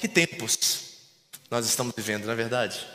[0.00, 0.80] Que tempos
[1.50, 2.86] nós estamos vivendo, na é verdade?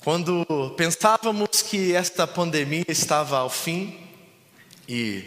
[0.00, 0.44] Quando
[0.76, 3.96] pensávamos que esta pandemia estava ao fim
[4.88, 5.22] e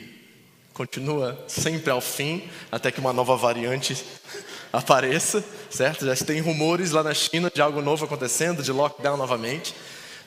[0.73, 4.04] continua sempre ao fim, até que uma nova variante
[4.73, 6.05] apareça, certo?
[6.05, 9.74] Já tem rumores lá na China de algo novo acontecendo, de lockdown novamente.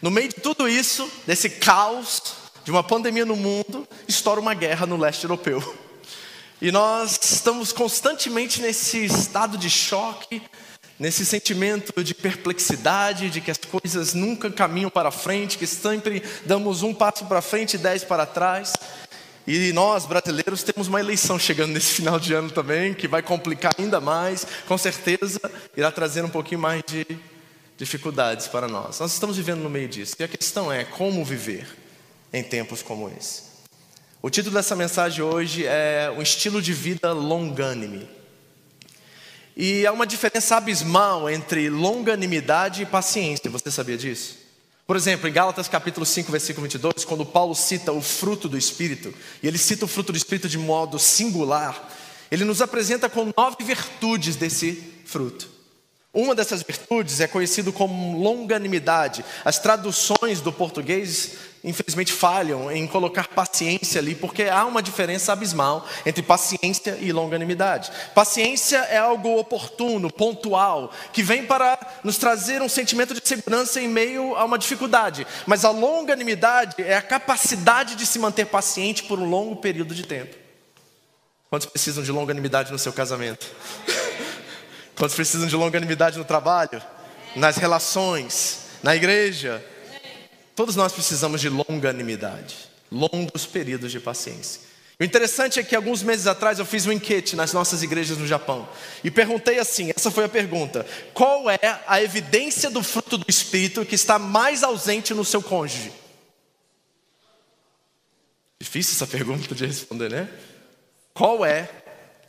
[0.00, 2.22] No meio de tudo isso, desse caos,
[2.64, 5.62] de uma pandemia no mundo, estoura uma guerra no leste europeu.
[6.62, 10.42] E nós estamos constantemente nesse estado de choque,
[10.98, 16.82] nesse sentimento de perplexidade, de que as coisas nunca caminham para frente, que sempre damos
[16.82, 18.74] um passo para frente e dez para trás.
[19.46, 23.72] E nós, brasileiros, temos uma eleição chegando nesse final de ano também, que vai complicar
[23.78, 25.40] ainda mais, com certeza
[25.74, 27.06] irá trazer um pouquinho mais de
[27.78, 29.00] dificuldades para nós.
[29.00, 30.14] Nós estamos vivendo no meio disso.
[30.18, 31.66] E a questão é como viver
[32.30, 33.49] em tempos como esse.
[34.22, 38.06] O título dessa mensagem hoje é Um estilo de vida longânime.
[39.56, 43.50] E há uma diferença abismal entre longanimidade e paciência.
[43.50, 44.36] Você sabia disso?
[44.86, 49.14] Por exemplo, em Gálatas capítulo 5, versículo 22, quando Paulo cita o fruto do Espírito,
[49.42, 51.88] e ele cita o fruto do Espírito de modo singular,
[52.30, 55.48] ele nos apresenta com nove virtudes desse fruto.
[56.12, 59.24] Uma dessas virtudes é conhecido como longanimidade.
[59.44, 65.86] As traduções do português, infelizmente, falham em colocar paciência ali, porque há uma diferença abismal
[66.06, 67.90] entre paciência e longanimidade.
[68.14, 73.88] Paciência é algo oportuno, pontual, que vem para nos trazer um sentimento de segurança em
[73.88, 75.26] meio a uma dificuldade.
[75.46, 80.06] Mas a longanimidade é a capacidade de se manter paciente por um longo período de
[80.06, 80.36] tempo.
[81.50, 83.46] Quantos precisam de longanimidade no seu casamento?
[84.96, 86.80] Quantos precisam de longanimidade no trabalho,
[87.34, 89.62] nas relações, na igreja?
[90.60, 92.54] Todos nós precisamos de longanimidade,
[92.92, 94.60] longos períodos de paciência.
[95.00, 98.26] O interessante é que alguns meses atrás eu fiz um enquete nas nossas igrejas no
[98.26, 98.68] Japão
[99.02, 103.86] e perguntei assim: essa foi a pergunta, qual é a evidência do fruto do Espírito
[103.86, 105.94] que está mais ausente no seu cônjuge?
[108.60, 110.28] Difícil essa pergunta de responder, né?
[111.14, 111.70] Qual é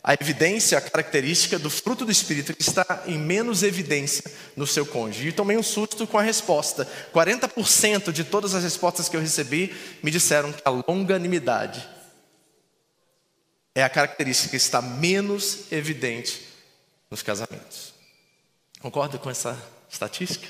[0.04, 4.24] a evidência, a característica do fruto do Espírito que está em menos evidência
[4.56, 5.28] no seu cônjuge.
[5.28, 6.88] E tomei um susto com a resposta.
[7.14, 11.88] 40% de todas as respostas que eu recebi me disseram que a longanimidade
[13.74, 16.48] é a característica que está menos evidente
[17.08, 17.94] nos casamentos.
[18.80, 19.56] Concorda com essa
[19.88, 20.48] estatística?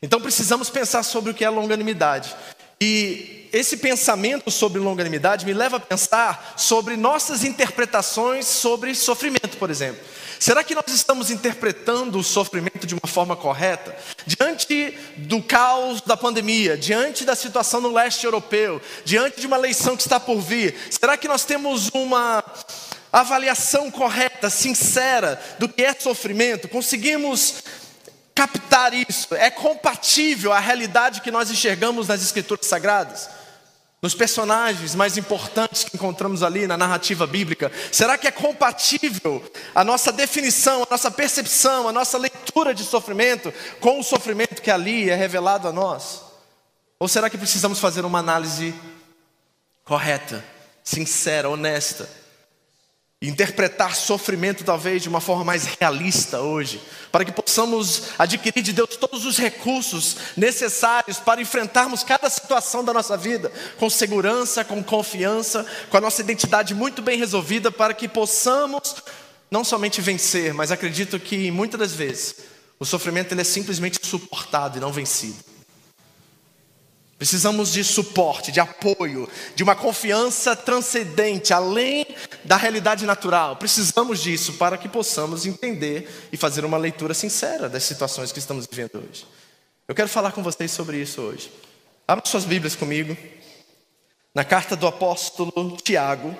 [0.00, 2.34] Então precisamos pensar sobre o que é longanimidade.
[2.80, 9.70] E esse pensamento sobre longanimidade me leva a pensar sobre nossas interpretações sobre sofrimento, por
[9.70, 10.00] exemplo.
[10.38, 13.94] Será que nós estamos interpretando o sofrimento de uma forma correta?
[14.26, 19.96] Diante do caos da pandemia, diante da situação no leste europeu, diante de uma eleição
[19.96, 22.42] que está por vir, será que nós temos uma
[23.12, 26.68] avaliação correta, sincera do que é sofrimento?
[26.68, 27.62] Conseguimos
[28.34, 29.34] captar isso?
[29.34, 33.39] É compatível à realidade que nós enxergamos nas Escrituras Sagradas?
[34.02, 37.70] Nos personagens mais importantes que encontramos ali na narrativa bíblica?
[37.92, 39.44] Será que é compatível
[39.74, 44.70] a nossa definição, a nossa percepção, a nossa leitura de sofrimento com o sofrimento que
[44.70, 46.22] ali é revelado a nós?
[46.98, 48.74] Ou será que precisamos fazer uma análise
[49.84, 50.42] correta,
[50.82, 52.19] sincera, honesta?
[53.22, 56.80] Interpretar sofrimento talvez de uma forma mais realista hoje,
[57.12, 62.94] para que possamos adquirir de Deus todos os recursos necessários para enfrentarmos cada situação da
[62.94, 68.08] nossa vida com segurança, com confiança, com a nossa identidade muito bem resolvida, para que
[68.08, 68.96] possamos
[69.50, 72.36] não somente vencer, mas acredito que muitas das vezes
[72.78, 75.49] o sofrimento ele é simplesmente suportado e não vencido.
[77.20, 82.06] Precisamos de suporte, de apoio, de uma confiança transcendente, além
[82.44, 83.56] da realidade natural.
[83.56, 88.64] Precisamos disso para que possamos entender e fazer uma leitura sincera das situações que estamos
[88.66, 89.26] vivendo hoje.
[89.86, 91.52] Eu quero falar com vocês sobre isso hoje.
[92.08, 93.14] Abra suas Bíblias comigo,
[94.34, 96.34] na carta do apóstolo Tiago.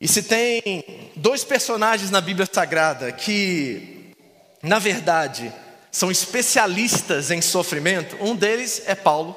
[0.00, 4.14] E se tem dois personagens na Bíblia Sagrada que,
[4.62, 5.52] na verdade,
[5.90, 8.16] são especialistas em sofrimento.
[8.20, 9.36] Um deles é Paulo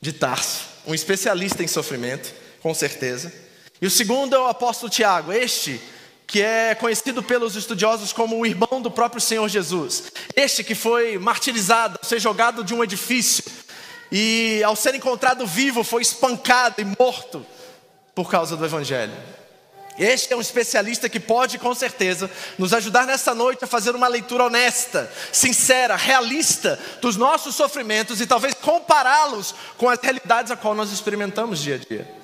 [0.00, 3.32] de Tarso, um especialista em sofrimento, com certeza.
[3.80, 5.80] E o segundo é o apóstolo Tiago, este
[6.26, 10.04] que é conhecido pelos estudiosos como o irmão do próprio Senhor Jesus.
[10.34, 13.44] Este que foi martirizado, ser jogado de um edifício
[14.10, 17.44] e ao ser encontrado vivo foi espancado e morto
[18.14, 19.12] por causa do evangelho.
[19.98, 24.08] Este é um especialista que pode, com certeza, nos ajudar nessa noite a fazer uma
[24.08, 30.74] leitura honesta, sincera, realista dos nossos sofrimentos e talvez compará-los com as realidades a qual
[30.74, 32.22] nós experimentamos dia a dia.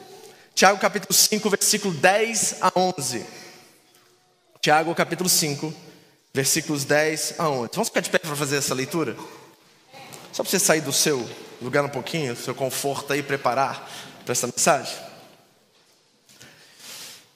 [0.55, 3.27] Tiago capítulo 5, versículo 10 a 11.
[4.61, 5.73] Tiago capítulo 5,
[6.35, 7.71] versículos 10 a 11.
[7.75, 9.15] Vamos ficar de pé para fazer essa leitura?
[10.33, 11.29] Só para você sair do seu
[11.61, 13.89] lugar um pouquinho, do seu conforto aí, preparar
[14.25, 15.08] para essa mensagem.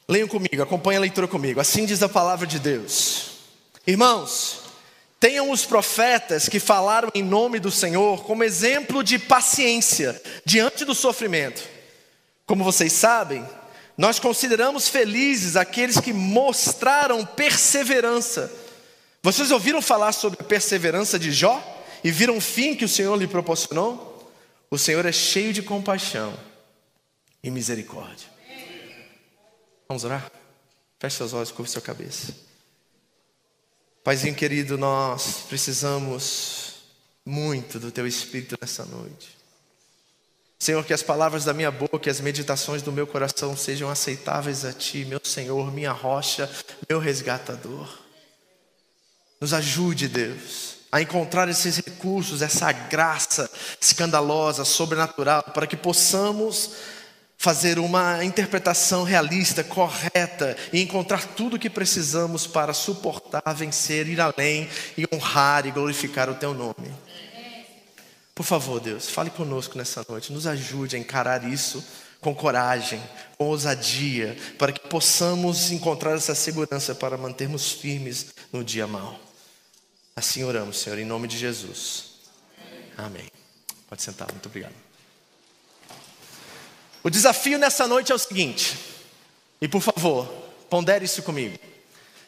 [0.08, 1.60] Leiam comigo, acompanhem a leitura comigo.
[1.60, 3.30] Assim diz a palavra de Deus.
[3.86, 4.60] Irmãos,
[5.18, 10.94] tenham os profetas que falaram em nome do Senhor como exemplo de paciência diante do
[10.94, 11.62] sofrimento.
[12.44, 13.46] Como vocês sabem,
[13.96, 18.52] nós consideramos felizes aqueles que mostraram perseverança.
[19.22, 21.62] Vocês ouviram falar sobre a perseverança de Jó
[22.02, 24.28] e viram o fim que o Senhor lhe proporcionou?
[24.70, 26.34] O Senhor é cheio de compaixão
[27.44, 28.28] e misericórdia.
[29.92, 30.32] Vamos orar?
[30.98, 32.34] Feche seus olhos, curva sua cabeça.
[34.02, 36.76] Paizinho querido, nós precisamos
[37.26, 39.36] muito do Teu Espírito nessa noite.
[40.58, 44.64] Senhor, que as palavras da minha boca e as meditações do meu coração sejam aceitáveis
[44.64, 46.50] a Ti, meu Senhor, minha rocha,
[46.88, 47.98] meu resgatador.
[49.38, 56.76] Nos ajude, Deus, a encontrar esses recursos, essa graça escandalosa, sobrenatural, para que possamos
[57.42, 64.20] fazer uma interpretação realista, correta e encontrar tudo o que precisamos para suportar, vencer, ir
[64.20, 66.94] além e honrar e glorificar o teu nome.
[68.32, 71.84] Por favor, Deus, fale conosco nessa noite, nos ajude a encarar isso
[72.20, 73.02] com coragem,
[73.36, 79.18] com ousadia, para que possamos encontrar essa segurança para mantermos firmes no dia mau.
[80.14, 82.04] Assim oramos, Senhor, em nome de Jesus.
[82.96, 83.26] Amém.
[83.88, 84.81] Pode sentar, muito obrigado.
[87.02, 88.78] O desafio nessa noite é o seguinte,
[89.60, 90.26] e por favor,
[90.70, 91.58] pondere isso comigo.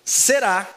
[0.04, 0.68] Será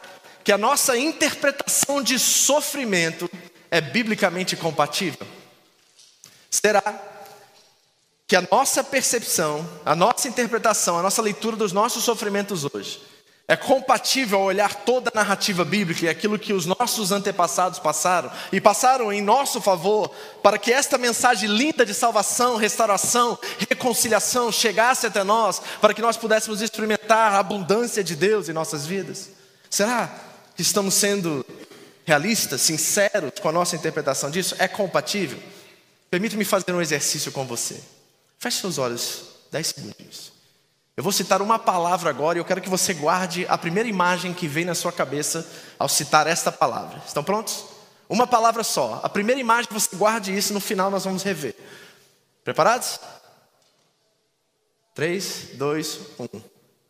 [0.44, 3.30] que a nossa interpretação de sofrimento
[3.70, 5.26] é biblicamente compatível?
[6.50, 6.82] Será
[8.26, 13.00] que a nossa percepção, a nossa interpretação, a nossa leitura dos nossos sofrimentos hoje
[13.50, 18.60] é compatível olhar toda a narrativa bíblica e aquilo que os nossos antepassados passaram e
[18.60, 20.10] passaram em nosso favor
[20.42, 26.18] para que esta mensagem linda de salvação, restauração, reconciliação chegasse até nós, para que nós
[26.18, 29.30] pudéssemos experimentar a abundância de Deus em nossas vidas?
[29.70, 30.12] Será
[30.54, 31.44] que estamos sendo
[32.04, 34.56] realistas, sinceros com a nossa interpretação disso?
[34.58, 35.38] É compatível?
[36.10, 37.80] Permita-me fazer um exercício com você.
[38.38, 40.37] Feche seus olhos, dez segundos.
[40.98, 44.34] Eu vou citar uma palavra agora e eu quero que você guarde a primeira imagem
[44.34, 45.48] que vem na sua cabeça
[45.78, 47.00] ao citar esta palavra.
[47.06, 47.66] Estão prontos?
[48.08, 48.98] Uma palavra só.
[49.00, 51.54] A primeira imagem você guarde isso, no final nós vamos rever.
[52.42, 52.98] Preparados?
[54.92, 56.40] 3, 2, 1.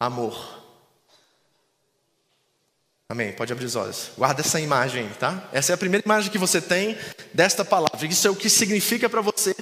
[0.01, 0.65] Amor.
[3.11, 3.35] Amém.
[3.35, 4.13] Pode abrir os olhos.
[4.17, 5.51] Guarda essa imagem, tá?
[5.53, 6.97] Essa é a primeira imagem que você tem
[7.35, 8.07] desta palavra.
[8.07, 9.55] Isso é o que significa para você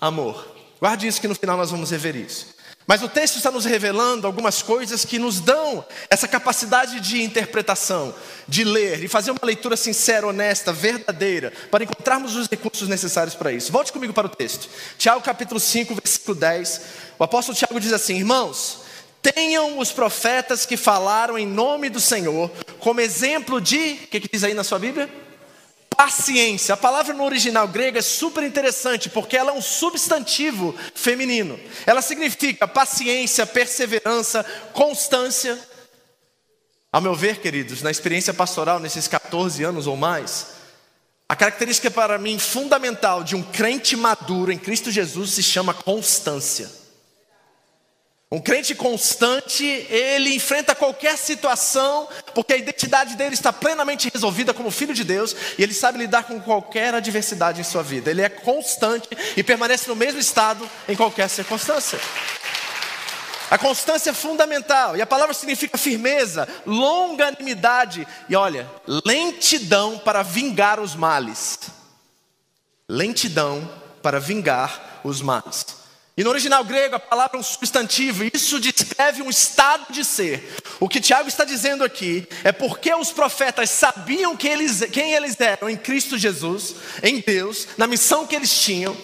[0.00, 0.54] amor.
[0.78, 2.57] Guarde isso que no final nós vamos rever isso.
[2.88, 8.14] Mas o texto está nos revelando algumas coisas que nos dão essa capacidade de interpretação,
[8.48, 13.52] de ler e fazer uma leitura sincera, honesta, verdadeira, para encontrarmos os recursos necessários para
[13.52, 13.70] isso.
[13.70, 14.70] Volte comigo para o texto.
[14.96, 16.80] Tiago capítulo 5, versículo 10.
[17.18, 18.78] O apóstolo Tiago diz assim: Irmãos,
[19.20, 24.30] tenham os profetas que falaram em nome do Senhor como exemplo de, o que, que
[24.32, 25.27] diz aí na sua Bíblia?
[25.98, 26.74] Paciência.
[26.74, 31.58] A palavra no original grego é super interessante porque ela é um substantivo feminino.
[31.84, 35.58] Ela significa paciência, perseverança, constância.
[36.92, 40.58] Ao meu ver, queridos, na experiência pastoral nesses 14 anos ou mais,
[41.28, 46.70] a característica para mim fundamental de um crente maduro em Cristo Jesus se chama constância.
[48.30, 54.70] Um crente constante, ele enfrenta qualquer situação, porque a identidade dele está plenamente resolvida como
[54.70, 58.10] filho de Deus, e ele sabe lidar com qualquer adversidade em sua vida.
[58.10, 61.98] Ele é constante e permanece no mesmo estado em qualquer circunstância.
[63.50, 68.70] A constância é fundamental, e a palavra significa firmeza, longanimidade e olha,
[69.06, 71.60] lentidão para vingar os males.
[72.86, 73.66] Lentidão
[74.02, 75.77] para vingar os males.
[76.18, 80.04] E no original grego a palavra é um substantivo, e isso descreve um estado de
[80.04, 80.52] ser.
[80.80, 85.40] O que Tiago está dizendo aqui é porque os profetas sabiam quem eles, quem eles
[85.40, 88.96] eram em Cristo Jesus, em Deus, na missão que eles tinham,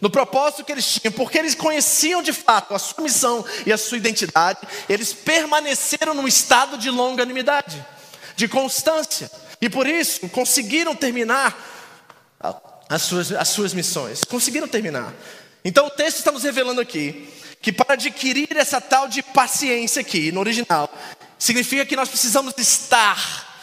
[0.00, 3.76] no propósito que eles tinham, porque eles conheciam de fato a sua missão e a
[3.76, 7.84] sua identidade, eles permaneceram num estado de longanimidade,
[8.36, 9.30] de constância,
[9.60, 11.54] e por isso conseguiram terminar
[12.88, 15.12] as suas, as suas missões, conseguiram terminar.
[15.64, 17.28] Então o texto está nos revelando aqui
[17.60, 20.92] que para adquirir essa tal de paciência aqui, no original,
[21.38, 23.54] significa que nós precisamos estar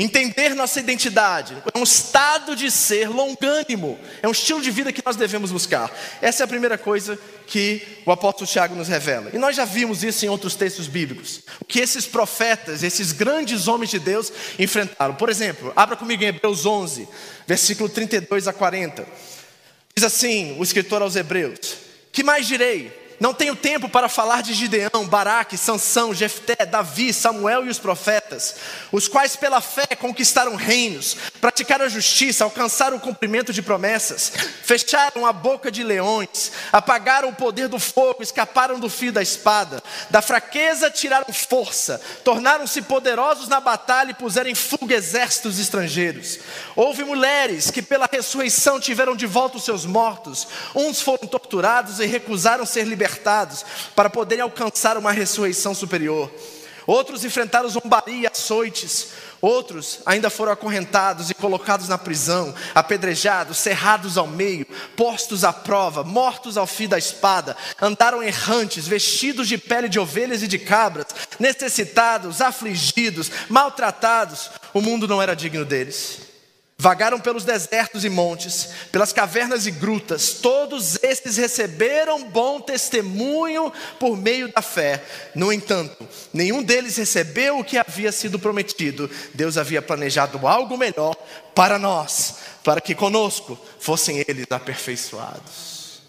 [0.00, 5.02] Entender nossa identidade é um estado de ser longânimo, é um estilo de vida que
[5.04, 5.94] nós devemos buscar.
[6.22, 9.30] Essa é a primeira coisa que o apóstolo Tiago nos revela.
[9.34, 11.42] E nós já vimos isso em outros textos bíblicos.
[11.60, 15.16] O que esses profetas, esses grandes homens de Deus enfrentaram.
[15.16, 17.06] Por exemplo, abra comigo em Hebreus 11,
[17.46, 19.06] versículo 32 a 40.
[19.94, 21.76] Diz assim o escritor aos Hebreus:
[22.12, 22.99] Que mais direi?
[23.20, 28.56] Não tenho tempo para falar de Gideão, Baraque, Sansão, Jefté, Davi, Samuel e os profetas,
[28.90, 35.26] os quais pela fé conquistaram reinos, praticaram a justiça, alcançaram o cumprimento de promessas, fecharam
[35.26, 40.22] a boca de leões, apagaram o poder do fogo, escaparam do fio da espada, da
[40.22, 46.38] fraqueza tiraram força, tornaram-se poderosos na batalha e puseram em fuga exércitos estrangeiros.
[46.74, 52.06] Houve mulheres que pela ressurreição tiveram de volta os seus mortos, uns foram torturados e
[52.06, 53.64] recusaram ser libertados libertados
[53.94, 56.30] para poderem alcançar uma ressurreição superior.
[56.86, 59.08] Outros enfrentaram zombaria açoites.
[59.40, 66.02] Outros ainda foram acorrentados e colocados na prisão, apedrejados, cerrados ao meio, postos à prova,
[66.04, 67.56] mortos ao fio da espada.
[67.80, 71.06] Andaram errantes, vestidos de pele de ovelhas e de cabras,
[71.38, 74.50] necessitados, afligidos, maltratados.
[74.74, 76.29] O mundo não era digno deles.
[76.80, 84.16] Vagaram pelos desertos e montes, pelas cavernas e grutas, todos estes receberam bom testemunho por
[84.16, 85.04] meio da fé.
[85.34, 89.10] No entanto, nenhum deles recebeu o que havia sido prometido.
[89.34, 91.14] Deus havia planejado algo melhor
[91.54, 96.00] para nós, para que conosco fossem eles aperfeiçoados.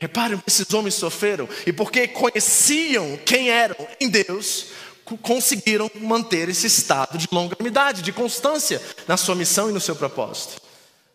[0.00, 4.68] Reparem, esses homens sofreram, e porque conheciam quem eram em Deus,
[5.16, 10.68] conseguiram manter esse estado de longanimidade, de constância na sua missão e no seu propósito.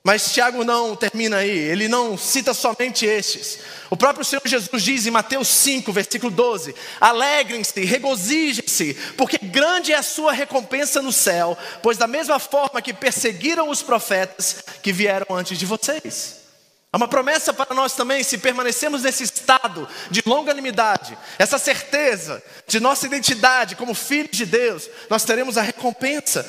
[0.06, 3.60] Mas Tiago não termina aí, ele não cita somente estes.
[3.90, 9.98] O próprio Senhor Jesus diz em Mateus 5, versículo 12: Alegrem-se, regozijem-se, porque grande é
[9.98, 15.28] a sua recompensa no céu, pois da mesma forma que perseguiram os profetas que vieram
[15.38, 16.43] antes de vocês.
[16.94, 22.80] Há uma promessa para nós também, se permanecemos nesse estado de longanimidade, essa certeza de
[22.80, 26.48] nossa identidade como filhos de Deus, nós teremos a recompensa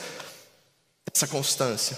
[1.10, 1.96] dessa constância.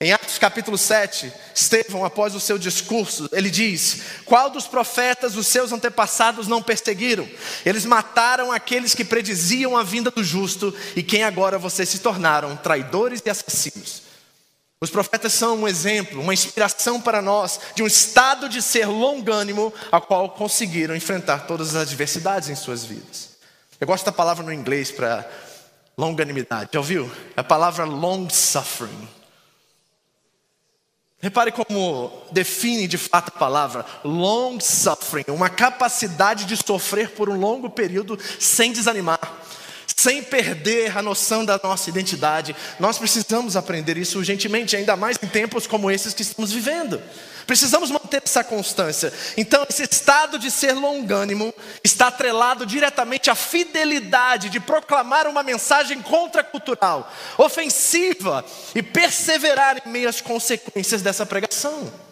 [0.00, 5.46] Em Atos capítulo 7, Estevão, após o seu discurso, ele diz: Qual dos profetas os
[5.46, 7.26] seus antepassados não perseguiram?
[7.64, 12.56] Eles mataram aqueles que prediziam a vinda do justo, e quem agora vocês se tornaram
[12.56, 14.05] traidores e assassinos.
[14.78, 19.72] Os profetas são um exemplo, uma inspiração para nós de um estado de ser longânimo,
[19.90, 23.36] a qual conseguiram enfrentar todas as adversidades em suas vidas.
[23.80, 25.26] Eu gosto da palavra no inglês para
[25.96, 27.10] longanimidade, já ouviu?
[27.34, 29.08] É a palavra long suffering.
[31.20, 37.40] Repare como define de fato a palavra long suffering, uma capacidade de sofrer por um
[37.40, 39.18] longo período sem desanimar
[39.98, 42.54] sem perder a noção da nossa identidade.
[42.78, 47.00] Nós precisamos aprender isso urgentemente, ainda mais em tempos como esses que estamos vivendo.
[47.46, 49.12] Precisamos manter essa constância.
[49.36, 56.02] Então, esse estado de ser longânimo está atrelado diretamente à fidelidade de proclamar uma mensagem
[56.02, 62.05] contracultural, ofensiva e perseverar em meio às consequências dessa pregação.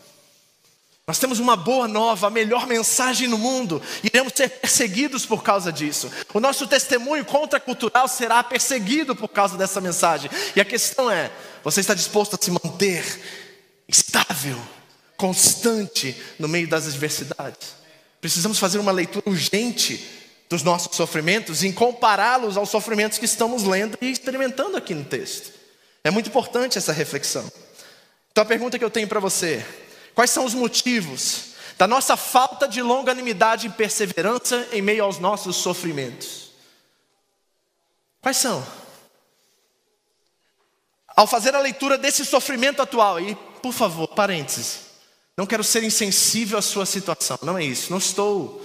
[1.07, 3.83] Nós temos uma boa nova, a melhor mensagem no mundo.
[4.03, 6.11] Iremos ser perseguidos por causa disso.
[6.33, 10.31] O nosso testemunho contracultural será perseguido por causa dessa mensagem.
[10.57, 11.31] E a questão é:
[11.63, 13.05] você está disposto a se manter
[13.87, 14.59] estável,
[15.15, 17.75] constante no meio das adversidades?
[18.19, 20.09] Precisamos fazer uma leitura urgente
[20.49, 25.53] dos nossos sofrimentos e compará-los aos sofrimentos que estamos lendo e experimentando aqui no texto.
[26.03, 27.45] É muito importante essa reflexão.
[28.33, 29.65] Então a pergunta que eu tenho para você
[30.15, 35.57] Quais são os motivos da nossa falta de longanimidade e perseverança em meio aos nossos
[35.57, 36.51] sofrimentos?
[38.21, 38.65] Quais são?
[41.17, 44.81] Ao fazer a leitura desse sofrimento atual, e por favor, parênteses,
[45.37, 48.65] não quero ser insensível à sua situação, não é isso, não estou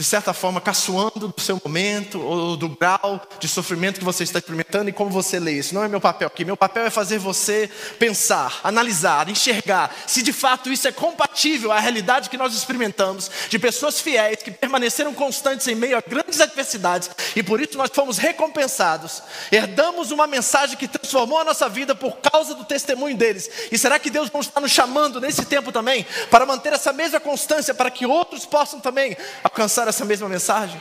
[0.00, 4.38] de certa forma, caçoando do seu momento ou do grau de sofrimento que você está
[4.38, 5.74] experimentando e como você lê isso.
[5.74, 6.44] Não é meu papel aqui.
[6.44, 11.80] Meu papel é fazer você pensar, analisar, enxergar se de fato isso é compatível à
[11.80, 17.10] realidade que nós experimentamos de pessoas fiéis que permaneceram constantes em meio a grandes adversidades
[17.34, 19.20] e por isso nós fomos recompensados.
[19.50, 23.50] Herdamos uma mensagem que transformou a nossa vida por causa do testemunho deles.
[23.72, 27.18] E será que Deus não está nos chamando nesse tempo também para manter essa mesma
[27.18, 30.80] constância para que outros possam também alcançar essa mesma mensagem?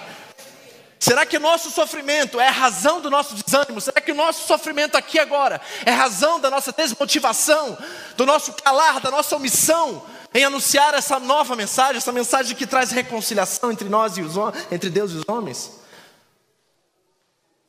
[0.99, 3.79] Será que o nosso sofrimento é a razão do nosso desânimo?
[3.79, 7.77] Será que o nosso sofrimento aqui agora é razão da nossa desmotivação,
[8.15, 12.91] do nosso calar, da nossa omissão em anunciar essa nova mensagem, essa mensagem que traz
[12.91, 14.33] reconciliação entre nós e os
[14.71, 15.71] entre Deus e os homens?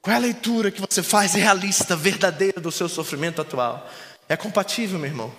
[0.01, 3.89] Qual é a leitura que você faz realista, verdadeira do seu sofrimento atual?
[4.27, 5.33] É compatível, meu irmão?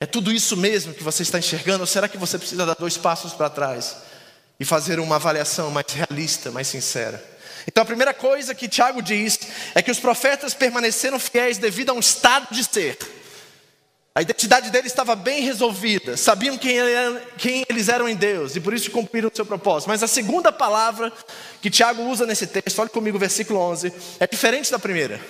[0.00, 1.80] É tudo isso mesmo que você está enxergando?
[1.80, 4.07] Ou será que você precisa dar dois passos para trás
[4.58, 7.22] e fazer uma avaliação mais realista, mais sincera?
[7.66, 9.38] Então a primeira coisa que Tiago diz
[9.74, 12.96] é que os profetas permaneceram fiéis devido a um estado de ser.
[14.14, 16.76] A identidade deles estava bem resolvida, sabiam quem,
[17.36, 19.88] quem, eles eram em Deus e por isso cumpriram o seu propósito.
[19.88, 21.12] Mas a segunda palavra
[21.62, 25.20] que Tiago usa nesse texto, olhe comigo versículo 11, é diferente da primeira.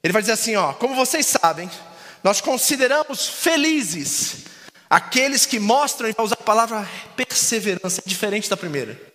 [0.00, 1.68] Ele vai dizer assim: ó, como vocês sabem,
[2.22, 4.44] nós consideramos felizes
[4.88, 9.08] aqueles que mostram, vai usar a palavra perseverança, é diferente da primeira.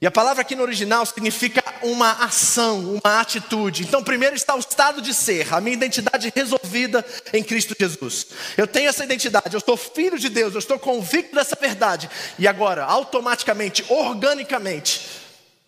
[0.00, 3.82] E a palavra aqui no original significa uma ação, uma atitude.
[3.82, 7.04] Então, primeiro está o estado de ser, a minha identidade resolvida
[7.34, 8.28] em Cristo Jesus.
[8.56, 12.08] Eu tenho essa identidade, eu sou filho de Deus, eu estou convicto dessa verdade.
[12.38, 15.06] E agora, automaticamente, organicamente,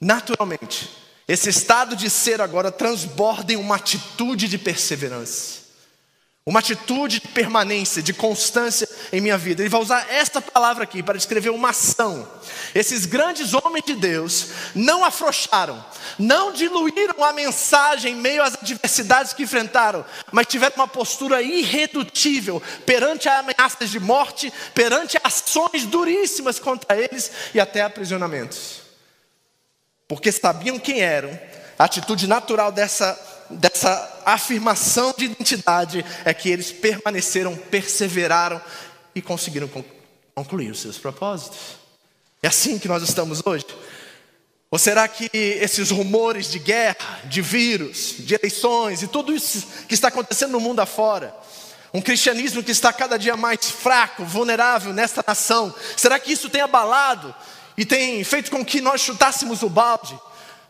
[0.01, 0.89] naturalmente,
[1.29, 5.62] esse estado de ser agora transborda em uma atitude de perseverança.
[6.45, 9.63] Uma atitude de permanência, de constância em minha vida.
[9.63, 12.29] Ele vai usar esta palavra aqui para descrever uma ação.
[12.75, 15.85] Esses grandes homens de Deus não afrouxaram,
[16.19, 22.61] não diluíram a mensagem em meio às adversidades que enfrentaram, mas tiveram uma postura irredutível
[22.85, 28.81] perante ameaças de morte, perante ações duríssimas contra eles e até aprisionamentos.
[30.09, 31.39] Porque sabiam quem eram,
[31.79, 38.61] a atitude natural dessa dessa afirmação de identidade é que eles permaneceram, perseveraram
[39.15, 39.69] e conseguiram
[40.35, 41.59] concluir os seus propósitos.
[42.43, 43.67] É assim que nós estamos hoje?
[44.71, 49.95] Ou será que esses rumores de guerra, de vírus, de eleições e tudo isso que
[49.95, 51.37] está acontecendo no mundo afora,
[51.93, 56.63] um cristianismo que está cada dia mais fraco, vulnerável nesta nação, será que isso tem
[56.63, 57.35] abalado
[57.77, 60.19] e tem feito com que nós chutássemos o balde?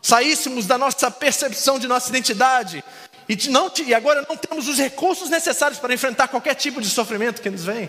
[0.02, 2.84] Saíssemos da nossa percepção de nossa identidade
[3.28, 7.40] e, não, e agora não temos os recursos necessários para enfrentar qualquer tipo de sofrimento
[7.40, 7.88] que nos vem.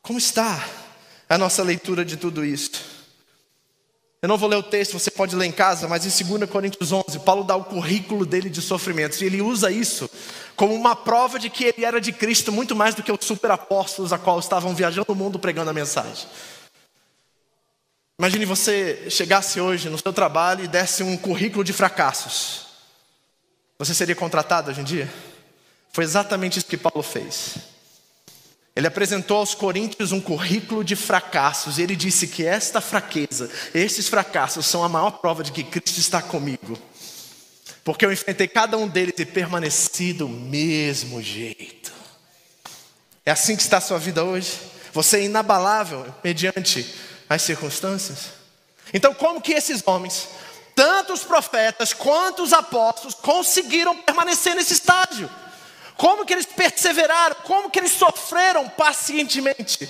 [0.00, 0.66] Como está
[1.28, 2.92] a nossa leitura de tudo isso?
[4.20, 6.92] Eu não vou ler o texto, você pode ler em casa, mas em 2 Coríntios
[6.92, 10.08] 11, Paulo dá o currículo dele de sofrimentos e ele usa isso
[10.54, 14.12] como uma prova de que ele era de Cristo muito mais do que os superapóstolos
[14.12, 16.26] a qual estavam viajando o mundo pregando a mensagem.
[18.22, 22.66] Imagine você chegasse hoje no seu trabalho e desse um currículo de fracassos.
[23.76, 25.12] Você seria contratado hoje em dia?
[25.92, 27.56] Foi exatamente isso que Paulo fez.
[28.76, 34.08] Ele apresentou aos coríntios um currículo de fracassos e ele disse que esta fraqueza, esses
[34.08, 36.78] fracassos são a maior prova de que Cristo está comigo.
[37.82, 41.92] Porque eu enfrentei cada um deles e permaneci do mesmo jeito.
[43.26, 44.60] É assim que está a sua vida hoje?
[44.92, 46.86] Você é inabalável mediante
[47.34, 48.30] as circunstâncias.
[48.92, 50.28] Então, como que esses homens,
[50.74, 55.30] tanto os profetas quanto os apóstolos, conseguiram permanecer nesse estágio?
[55.96, 57.36] Como que eles perseveraram?
[57.44, 59.88] Como que eles sofreram pacientemente?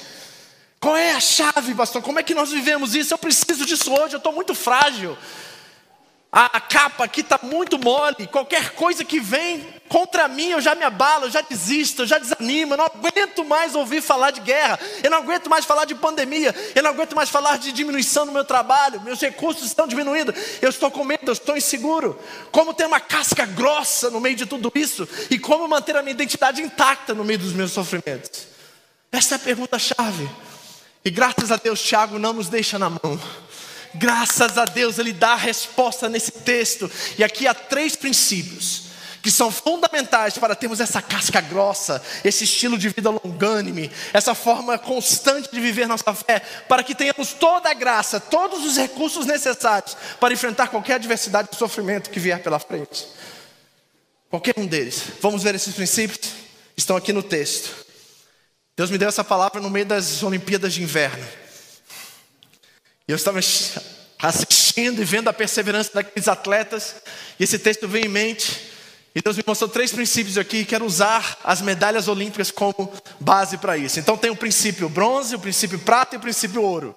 [0.81, 2.03] Qual é a chave, pastor?
[2.03, 3.15] Como é que nós vivemos isso?
[3.15, 5.17] Eu preciso disso hoje, eu estou muito frágil.
[6.31, 8.27] A, capa aqui está muito mole.
[8.27, 12.19] Qualquer coisa que vem contra mim, eu já me abalo, eu já desisto, eu já
[12.19, 12.73] desanimo.
[12.73, 14.81] Eu não aguento mais ouvir falar de guerra.
[15.03, 16.55] Eu não aguento mais falar de pandemia.
[16.75, 19.03] Eu não aguento mais falar de diminuição no meu trabalho.
[19.03, 20.35] Meus recursos estão diminuindo.
[20.63, 22.19] Eu estou com medo, eu estou inseguro.
[22.51, 25.07] Como ter uma casca grossa no meio de tudo isso?
[25.29, 28.47] E como manter a minha identidade intacta no meio dos meus sofrimentos?
[29.13, 30.27] Essa é a pergunta-chave.
[31.05, 33.21] E graças a Deus, Tiago não nos deixa na mão.
[33.95, 36.91] Graças a Deus, ele dá a resposta nesse texto.
[37.19, 38.91] E aqui há três princípios
[39.23, 44.77] que são fundamentais para termos essa casca grossa, esse estilo de vida longânime, essa forma
[44.77, 49.97] constante de viver nossa fé, para que tenhamos toda a graça, todos os recursos necessários
[50.19, 53.07] para enfrentar qualquer adversidade e sofrimento que vier pela frente.
[54.29, 55.05] Qualquer um deles.
[55.21, 56.33] Vamos ver esses princípios?
[56.77, 57.71] Estão aqui no texto.
[58.77, 61.25] Deus me deu essa palavra no meio das Olimpíadas de Inverno.
[63.07, 63.39] E eu estava
[64.19, 66.97] assistindo e vendo a perseverança daqueles atletas,
[67.39, 68.72] e esse texto veio em mente.
[69.15, 73.59] E Deus me mostrou três princípios aqui e quero usar as medalhas olímpicas como base
[73.59, 74.01] para isso.
[74.01, 76.97] Então tem o princípio bronze, o princípio prata e o princípio ouro.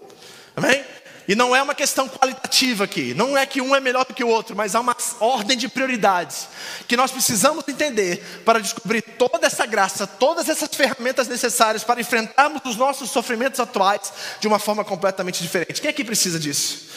[0.55, 0.83] Amém?
[1.27, 4.23] E não é uma questão qualitativa aqui, não é que um é melhor do que
[4.23, 6.47] o outro, mas há uma ordem de prioridades
[6.87, 12.61] que nós precisamos entender para descobrir toda essa graça, todas essas ferramentas necessárias para enfrentarmos
[12.63, 15.81] os nossos sofrimentos atuais de uma forma completamente diferente.
[15.81, 16.89] Quem aqui precisa disso?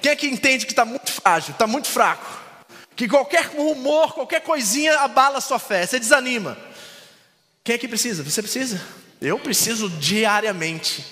[0.00, 2.39] Quem aqui entende que está muito frágil, está muito fraco?
[2.96, 6.56] Que qualquer rumor, qualquer coisinha abala a sua fé, você desanima.
[7.64, 8.22] Quem aqui precisa?
[8.22, 8.80] Você precisa?
[9.20, 11.04] Eu preciso diariamente.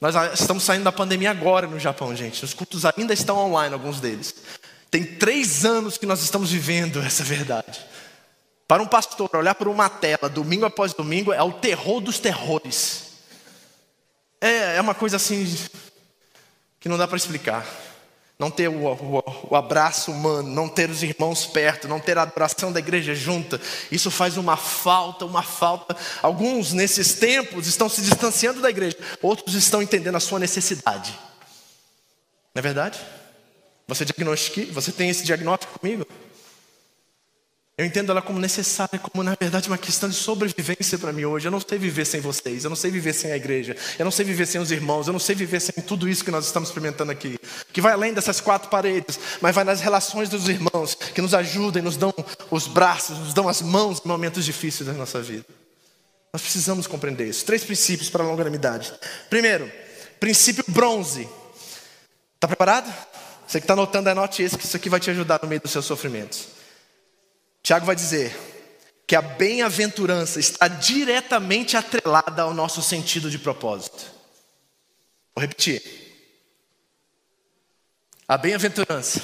[0.00, 2.44] Nós estamos saindo da pandemia agora no Japão, gente.
[2.44, 4.34] Os cultos ainda estão online, alguns deles.
[4.90, 7.84] Tem três anos que nós estamos vivendo essa verdade.
[8.66, 13.10] Para um pastor, olhar para uma tela, domingo após domingo, é o terror dos terrores.
[14.40, 15.44] É, é uma coisa assim
[16.78, 17.66] que não dá para explicar.
[18.40, 22.22] Não ter o, o, o, abraço humano, não ter os irmãos perto, não ter a
[22.22, 23.60] adoração da igreja junta,
[23.92, 25.94] isso faz uma falta, uma falta.
[26.22, 31.10] Alguns nesses tempos estão se distanciando da igreja, outros estão entendendo a sua necessidade.
[32.54, 32.98] Não é verdade?
[33.86, 36.06] Você diagnostica, você tem esse diagnóstico comigo?
[37.80, 41.48] Eu entendo ela como necessária, como na verdade uma questão de sobrevivência para mim hoje.
[41.48, 44.12] Eu não sei viver sem vocês, eu não sei viver sem a igreja, eu não
[44.12, 46.68] sei viver sem os irmãos, eu não sei viver sem tudo isso que nós estamos
[46.68, 47.38] experimentando aqui.
[47.72, 51.80] Que vai além dessas quatro paredes, mas vai nas relações dos irmãos, que nos ajudam
[51.80, 52.12] e nos dão
[52.50, 55.46] os braços, nos dão as mãos em momentos difíceis da nossa vida.
[56.34, 57.46] Nós precisamos compreender isso.
[57.46, 58.92] Três princípios para a longanimidade.
[59.30, 59.72] Primeiro,
[60.20, 61.26] princípio bronze.
[62.34, 62.92] Está preparado?
[63.48, 65.72] Você que está anotando, anote esse, que isso aqui vai te ajudar no meio dos
[65.72, 66.59] seus sofrimentos.
[67.62, 68.36] Tiago vai dizer
[69.06, 74.06] que a bem-aventurança está diretamente atrelada ao nosso sentido de propósito.
[75.34, 75.82] Vou repetir.
[78.28, 79.20] A bem-aventurança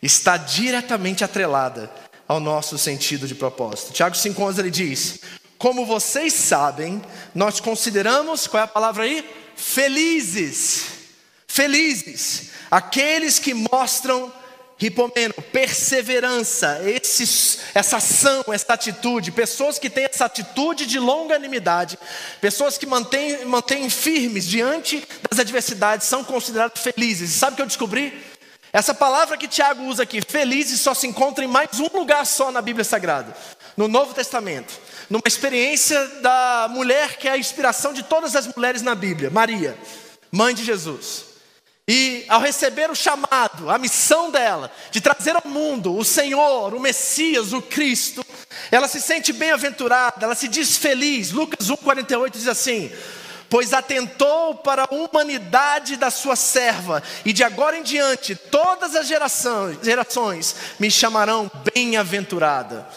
[0.00, 1.92] está diretamente atrelada
[2.28, 3.92] ao nosso sentido de propósito.
[3.92, 5.20] Tiago 5,11 ele diz:
[5.58, 7.02] Como vocês sabem,
[7.34, 9.28] nós consideramos, qual é a palavra aí?
[9.56, 10.84] Felizes.
[11.46, 12.50] Felizes.
[12.70, 14.32] Aqueles que mostram
[14.82, 16.80] Ripomeno, perseverança,
[17.72, 21.96] essa ação, essa atitude, pessoas que têm essa atitude de longanimidade,
[22.40, 27.30] pessoas que mantêm, mantêm firmes diante das adversidades, são considerados felizes.
[27.30, 28.24] E sabe o que eu descobri?
[28.72, 32.50] Essa palavra que Tiago usa aqui, felizes, só se encontra em mais um lugar só
[32.50, 33.36] na Bíblia Sagrada,
[33.76, 34.74] no Novo Testamento,
[35.08, 39.78] numa experiência da mulher que é a inspiração de todas as mulheres na Bíblia, Maria,
[40.32, 41.31] mãe de Jesus.
[41.88, 46.80] E ao receber o chamado, a missão dela, de trazer ao mundo o Senhor, o
[46.80, 48.24] Messias, o Cristo,
[48.70, 51.32] ela se sente bem-aventurada, ela se diz feliz.
[51.32, 52.92] Lucas 1,48 diz assim:
[53.50, 59.08] Pois atentou para a humanidade da sua serva, e de agora em diante todas as
[59.08, 62.88] gerações, gerações me chamarão bem-aventurada.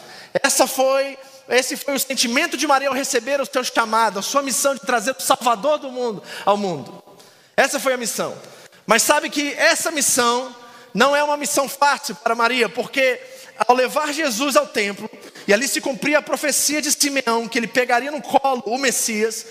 [0.44, 1.18] Essa foi
[1.48, 4.82] esse foi o sentimento de Maria ao receber o seu chamado, a sua missão de
[4.82, 7.04] trazer o Salvador do mundo ao mundo.
[7.56, 8.36] Essa foi a missão.
[8.86, 10.56] Mas sabe que essa missão
[10.94, 13.20] não é uma missão fácil para Maria, porque
[13.68, 15.10] ao levar Jesus ao templo,
[15.48, 19.46] e ali se cumpria a profecia de Simeão, que ele pegaria no colo o Messias,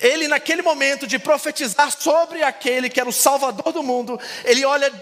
[0.00, 4.92] ele, naquele momento de profetizar sobre aquele que era o Salvador do mundo, ele olha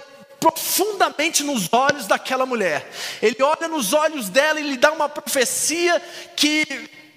[0.41, 2.89] profundamente nos olhos daquela mulher,
[3.21, 6.01] ele olha nos olhos dela e lhe dá uma profecia
[6.35, 6.65] que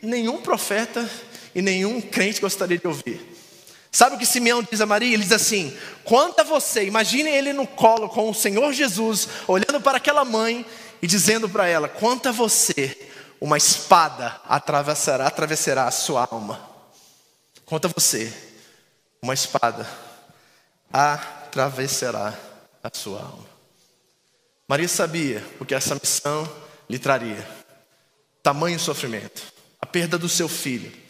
[0.01, 1.09] nenhum profeta
[1.53, 3.38] e nenhum crente gostaria de ouvir.
[3.91, 5.13] Sabe o que Simeão diz a Maria?
[5.13, 9.81] Ele diz assim: quanto a você, imagine ele no colo com o Senhor Jesus, olhando
[9.81, 10.65] para aquela mãe
[11.01, 13.09] e dizendo para ela: quanto a você,
[13.41, 16.69] uma espada atravessará, atravessará a sua alma.
[17.65, 18.31] Quanto a você,
[19.21, 19.87] uma espada
[20.91, 22.33] atravessará
[22.83, 23.49] a sua alma.
[24.67, 26.47] Maria sabia o que essa missão
[26.87, 27.47] lhe traria:
[28.43, 29.41] tamanho sofrimento,
[29.81, 31.08] a perda do seu filho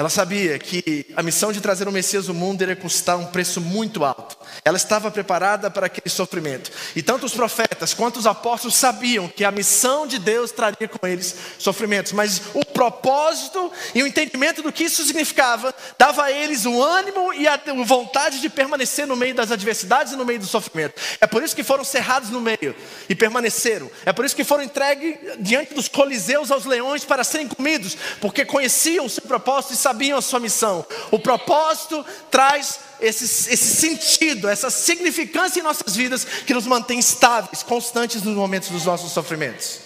[0.00, 3.60] ela sabia que a missão de trazer o Messias ao mundo iria custar um preço
[3.60, 4.34] muito alto.
[4.64, 6.72] Ela estava preparada para aquele sofrimento.
[6.96, 11.06] E tanto os profetas quanto os apóstolos sabiam que a missão de Deus traria com
[11.06, 12.12] eles sofrimentos.
[12.12, 17.34] Mas o propósito e o entendimento do que isso significava dava a eles o ânimo
[17.34, 20.94] e a vontade de permanecer no meio das adversidades e no meio do sofrimento.
[21.20, 22.74] É por isso que foram cerrados no meio
[23.06, 23.90] e permaneceram.
[24.06, 28.46] É por isso que foram entregues diante dos coliseus aos leões para serem comidos, porque
[28.46, 30.84] conheciam o seu propósito sabiam a sua missão.
[31.10, 37.62] O propósito traz esse, esse sentido, essa significância em nossas vidas que nos mantém estáveis,
[37.62, 39.80] constantes nos momentos dos nossos sofrimentos.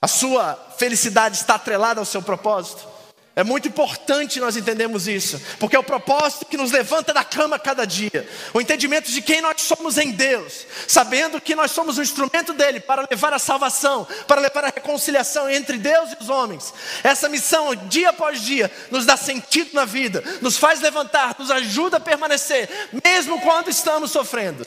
[0.00, 2.91] A sua felicidade está atrelada ao seu propósito.
[3.34, 7.58] É muito importante nós entendermos isso, porque é o propósito que nos levanta da cama
[7.58, 8.28] cada dia.
[8.52, 12.78] O entendimento de quem nós somos em Deus, sabendo que nós somos um instrumento dele
[12.78, 16.74] para levar a salvação, para levar a reconciliação entre Deus e os homens.
[17.02, 21.96] Essa missão, dia após dia, nos dá sentido na vida, nos faz levantar, nos ajuda
[21.96, 22.68] a permanecer,
[23.02, 24.66] mesmo quando estamos sofrendo.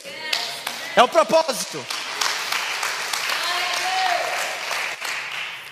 [0.96, 1.86] É o propósito.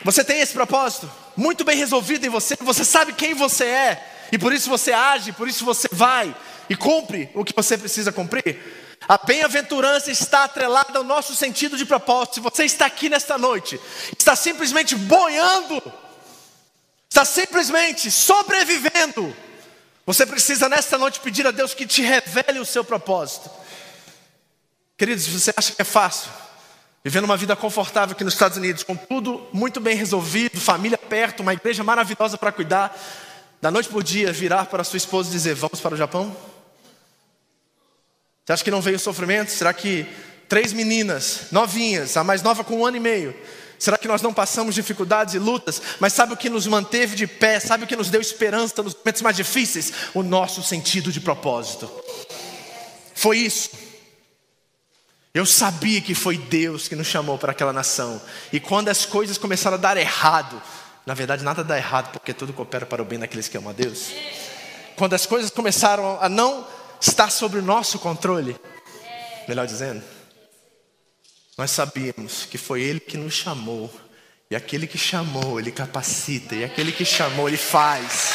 [0.04, 1.23] Você tem esse propósito?
[1.36, 5.32] Muito bem resolvido em você, você sabe quem você é, e por isso você age,
[5.32, 6.34] por isso você vai
[6.68, 8.58] e cumpre o que você precisa cumprir.
[9.06, 12.34] A bem-aventurança está atrelada ao nosso sentido de propósito.
[12.34, 13.78] Se você está aqui nesta noite,
[14.18, 15.82] está simplesmente boiando,
[17.08, 19.36] está simplesmente sobrevivendo,
[20.06, 23.50] você precisa nesta noite pedir a Deus que te revele o seu propósito.
[24.96, 26.30] Queridos, você acha que é fácil?
[27.04, 31.40] Vivendo uma vida confortável aqui nos Estados Unidos, com tudo muito bem resolvido, família perto,
[31.40, 32.98] uma igreja maravilhosa para cuidar,
[33.60, 36.34] da noite por dia virar para sua esposa e dizer: Vamos para o Japão?
[38.44, 39.50] Você acha que não veio sofrimento?
[39.50, 40.06] Será que
[40.48, 43.34] três meninas, novinhas, a mais nova com um ano e meio,
[43.76, 45.82] Será que nós não passamos dificuldades e lutas?
[46.00, 47.60] Mas sabe o que nos manteve de pé?
[47.60, 49.92] Sabe o que nos deu esperança nos momentos mais difíceis?
[50.14, 51.90] O nosso sentido de propósito.
[53.14, 53.83] Foi isso.
[55.34, 58.22] Eu sabia que foi Deus que nos chamou para aquela nação.
[58.52, 60.62] E quando as coisas começaram a dar errado,
[61.04, 63.72] na verdade nada dá errado, porque tudo coopera para o bem daqueles que amam a
[63.72, 64.12] Deus.
[64.94, 66.64] Quando as coisas começaram a não
[67.00, 68.56] estar sob o nosso controle,
[69.48, 70.04] melhor dizendo,
[71.58, 73.92] nós sabíamos que foi Ele que nos chamou,
[74.48, 78.34] e aquele que chamou, Ele capacita, e aquele que chamou, Ele faz.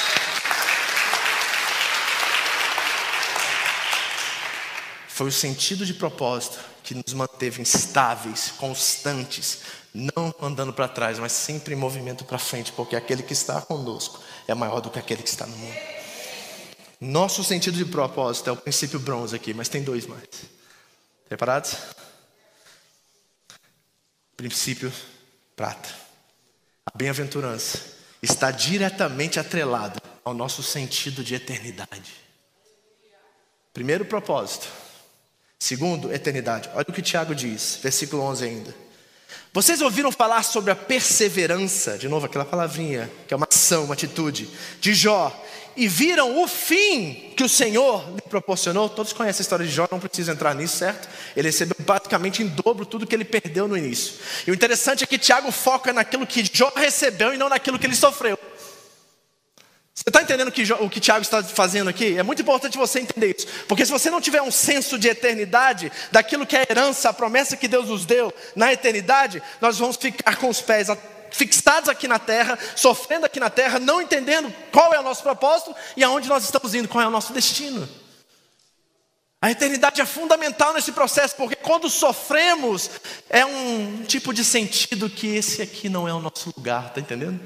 [5.08, 9.60] Foi o sentido de propósito que nos manteve instáveis, constantes,
[9.94, 14.20] não andando para trás, mas sempre em movimento para frente, porque aquele que está conosco
[14.48, 15.78] é maior do que aquele que está no mundo.
[17.00, 20.26] Nosso sentido de propósito é o princípio bronze aqui, mas tem dois mais.
[21.28, 21.76] Preparados?
[24.36, 24.92] Princípio
[25.56, 25.90] prata.
[26.88, 27.84] A bem-aventurança
[28.20, 32.16] está diretamente atrelada ao nosso sentido de eternidade.
[33.76, 34.89] Primeiro propósito.
[35.62, 36.70] Segundo, eternidade.
[36.74, 38.76] Olha o que Tiago diz, versículo 11 ainda.
[39.52, 43.94] Vocês ouviram falar sobre a perseverança, de novo aquela palavrinha, que é uma ação, uma
[43.94, 45.36] atitude, de Jó,
[45.76, 48.88] e viram o fim que o Senhor lhe proporcionou.
[48.88, 51.10] Todos conhecem a história de Jó, não preciso entrar nisso, certo?
[51.36, 54.14] Ele recebeu basicamente em dobro tudo que ele perdeu no início.
[54.48, 57.86] E o interessante é que Tiago foca naquilo que Jó recebeu e não naquilo que
[57.86, 58.40] ele sofreu.
[60.00, 62.18] Você está entendendo o que, Tiago está fazendo aqui?
[62.18, 63.46] É muito importante você entender isso.
[63.68, 67.14] Porque se você não tiver um senso de eternidade, daquilo que é a herança, a
[67.14, 70.88] promessa que Deus nos deu na eternidade, nós vamos ficar com os pés
[71.32, 75.76] fixados aqui na terra, sofrendo aqui na terra, não entendendo qual é o nosso propósito
[75.98, 77.88] e aonde nós estamos indo, qual é o nosso destino.
[79.42, 82.90] A eternidade é fundamental nesse processo, porque quando sofremos,
[83.30, 87.40] é um tipo de sentido que esse aqui não é o nosso lugar, está entendendo?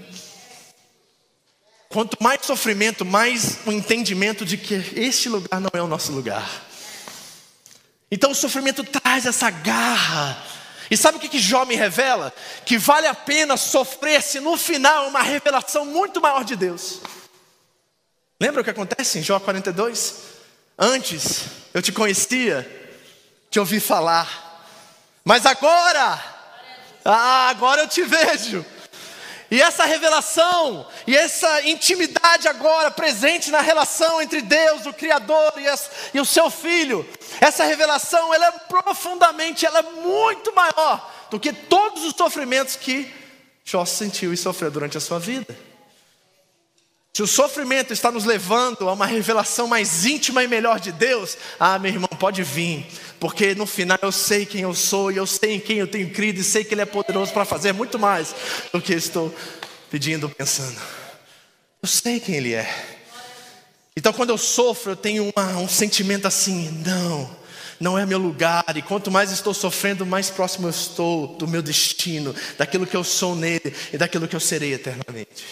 [1.93, 6.49] Quanto mais sofrimento, mais o entendimento de que este lugar não é o nosso lugar.
[8.11, 10.43] Então o sofrimento traz essa garra,
[10.89, 12.33] e sabe o que, que Jó me revela?
[12.65, 16.99] Que vale a pena sofrer se no final uma revelação muito maior de Deus.
[18.41, 20.15] Lembra o que acontece em Jó 42?
[20.77, 21.43] Antes
[21.75, 22.67] eu te conhecia,
[23.51, 24.65] te ouvi falar,
[25.23, 26.23] mas agora,
[27.05, 28.65] ah, agora eu te vejo.
[29.53, 35.67] E essa revelação e essa intimidade agora presente na relação entre Deus, o Criador e,
[35.67, 37.07] as, e o seu Filho,
[37.39, 43.13] essa revelação ela é profundamente, ela é muito maior do que todos os sofrimentos que
[43.63, 45.55] Jó sentiu e sofreu durante a sua vida.
[47.13, 51.37] Se o sofrimento está nos levando a uma revelação mais íntima e melhor de Deus,
[51.59, 52.87] ah, meu irmão, pode vir,
[53.23, 56.09] porque no final eu sei quem eu sou e eu sei em quem eu tenho
[56.09, 58.35] crido e sei que Ele é poderoso para fazer muito mais
[58.69, 59.33] do que estou
[59.89, 60.77] pedindo, pensando.
[61.81, 62.69] Eu sei quem Ele é.
[63.95, 67.33] Então, quando eu sofro, eu tenho uma, um sentimento assim: não,
[67.79, 71.61] não é meu lugar, e quanto mais estou sofrendo, mais próximo eu estou do meu
[71.61, 75.45] destino, daquilo que eu sou nele e daquilo que eu serei eternamente.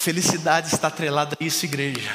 [0.00, 2.12] Felicidade está atrelada a isso, igreja.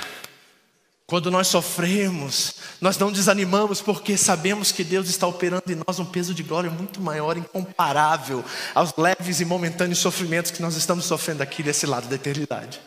[1.07, 6.05] Quando nós sofremos, nós não desanimamos porque sabemos que Deus está operando em nós um
[6.05, 8.43] peso de glória muito maior, incomparável
[8.75, 12.81] aos leves e momentâneos sofrimentos que nós estamos sofrendo aqui desse lado da eternidade.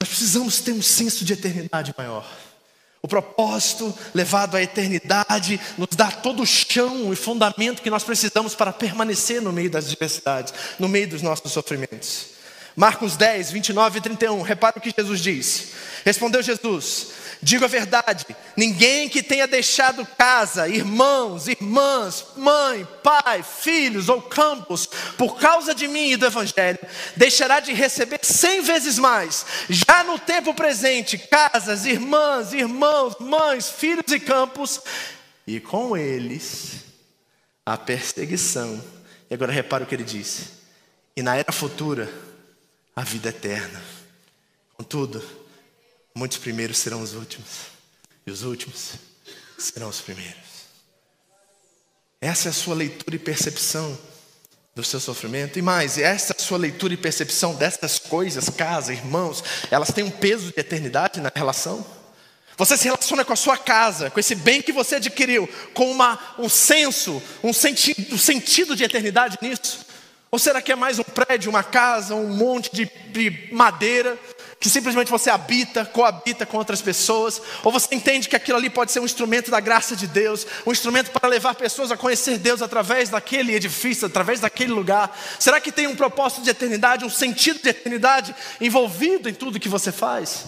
[0.00, 2.28] Nós precisamos ter um senso de eternidade maior.
[3.00, 8.56] O propósito levado à eternidade nos dá todo o chão e fundamento que nós precisamos
[8.56, 12.37] para permanecer no meio das diversidades, no meio dos nossos sofrimentos.
[12.78, 15.72] Marcos 10, 29 e 31, repara o que Jesus diz.
[16.04, 17.08] Respondeu Jesus:
[17.42, 18.24] Digo a verdade,
[18.56, 25.88] ninguém que tenha deixado casa, irmãos, irmãs, mãe, pai, filhos ou campos, por causa de
[25.88, 26.78] mim e do Evangelho,
[27.16, 34.12] deixará de receber cem vezes mais, já no tempo presente, casas, irmãs, irmãos, mães, filhos
[34.12, 34.80] e campos,
[35.44, 36.84] e com eles
[37.66, 38.80] a perseguição.
[39.28, 40.58] E agora repara o que ele disse:
[41.16, 42.08] e na era futura,
[42.98, 43.80] a vida eterna.
[44.76, 45.24] Contudo,
[46.12, 47.46] muitos primeiros serão os últimos,
[48.26, 48.94] e os últimos
[49.56, 50.66] serão os primeiros.
[52.20, 53.96] Essa é a sua leitura e percepção
[54.74, 55.60] do seu sofrimento.
[55.60, 60.10] E mais, essa é sua leitura e percepção dessas coisas, casa, irmãos, elas têm um
[60.10, 61.86] peso de eternidade na relação?
[62.56, 66.18] Você se relaciona com a sua casa, com esse bem que você adquiriu, com uma,
[66.36, 69.86] um senso, um, senti um sentido de eternidade nisso?
[70.30, 74.18] Ou será que é mais um prédio, uma casa, um monte de, de madeira
[74.60, 78.90] que simplesmente você habita, coabita com outras pessoas, ou você entende que aquilo ali pode
[78.90, 82.60] ser um instrumento da graça de Deus, um instrumento para levar pessoas a conhecer Deus
[82.60, 85.16] através daquele edifício, através daquele lugar?
[85.38, 89.68] Será que tem um propósito de eternidade, um sentido de eternidade envolvido em tudo que
[89.68, 90.46] você faz?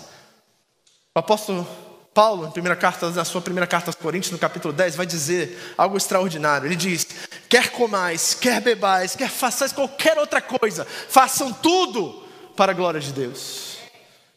[1.15, 1.67] O apóstolo
[2.13, 5.75] Paulo, em primeira carta, na sua primeira carta aos Coríntios, no capítulo 10, vai dizer
[5.79, 6.67] algo extraordinário.
[6.67, 7.07] Ele diz:
[7.49, 12.23] quer comais, quer bebais, quer façais qualquer outra coisa, façam tudo
[12.57, 13.79] para a glória de Deus.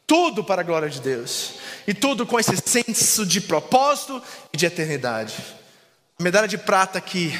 [0.06, 1.54] Tudo para a glória de Deus.
[1.88, 5.36] E tudo com esse senso de propósito e de eternidade.
[6.20, 7.34] A medalha de prata aqui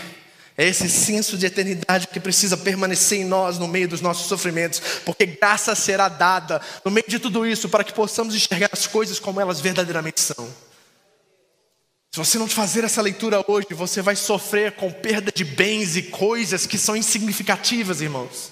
[0.57, 4.81] é esse senso de eternidade que precisa permanecer em nós no meio dos nossos sofrimentos,
[5.03, 9.19] porque graça será dada no meio de tudo isso para que possamos enxergar as coisas
[9.19, 10.47] como elas verdadeiramente são.
[12.11, 16.03] Se você não fazer essa leitura hoje, você vai sofrer com perda de bens e
[16.03, 18.51] coisas que são insignificativas, irmãos.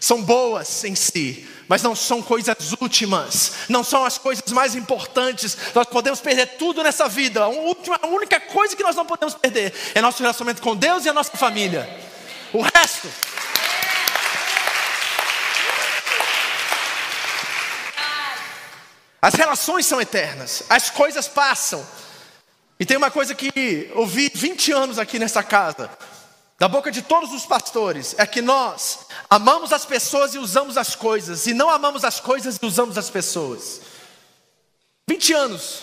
[0.00, 5.56] São boas em si, mas não são coisas últimas, não são as coisas mais importantes.
[5.74, 7.44] Nós podemos perder tudo nessa vida.
[7.44, 11.12] A, única coisa que nós não podemos perder é nosso relacionamento com Deus e a
[11.12, 11.88] nossa família.
[12.52, 13.08] O resto.
[19.20, 21.84] As relações são eternas, as coisas passam.
[22.78, 25.90] E tem uma coisa que ouvi 20 anos aqui nessa casa
[26.58, 30.94] da boca de todos os pastores é que nós amamos as pessoas e usamos as
[30.94, 33.80] coisas, e não amamos as coisas e usamos as pessoas.
[35.08, 35.82] 20 anos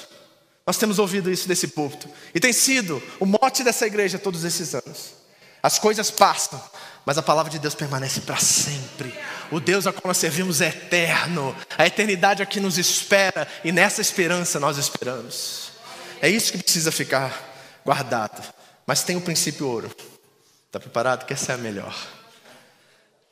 [0.65, 4.73] nós temos ouvido isso desse púlpito, e tem sido o mote dessa igreja todos esses
[4.73, 5.13] anos.
[5.61, 6.61] As coisas passam,
[7.05, 9.13] mas a palavra de Deus permanece para sempre.
[9.51, 14.01] O Deus a qual nós servimos é eterno, a eternidade aqui nos espera, e nessa
[14.01, 15.71] esperança nós esperamos.
[16.21, 18.41] É isso que precisa ficar guardado,
[18.87, 19.91] mas tem o princípio ouro.
[20.67, 21.25] Está preparado?
[21.25, 21.95] Quer ser a melhor.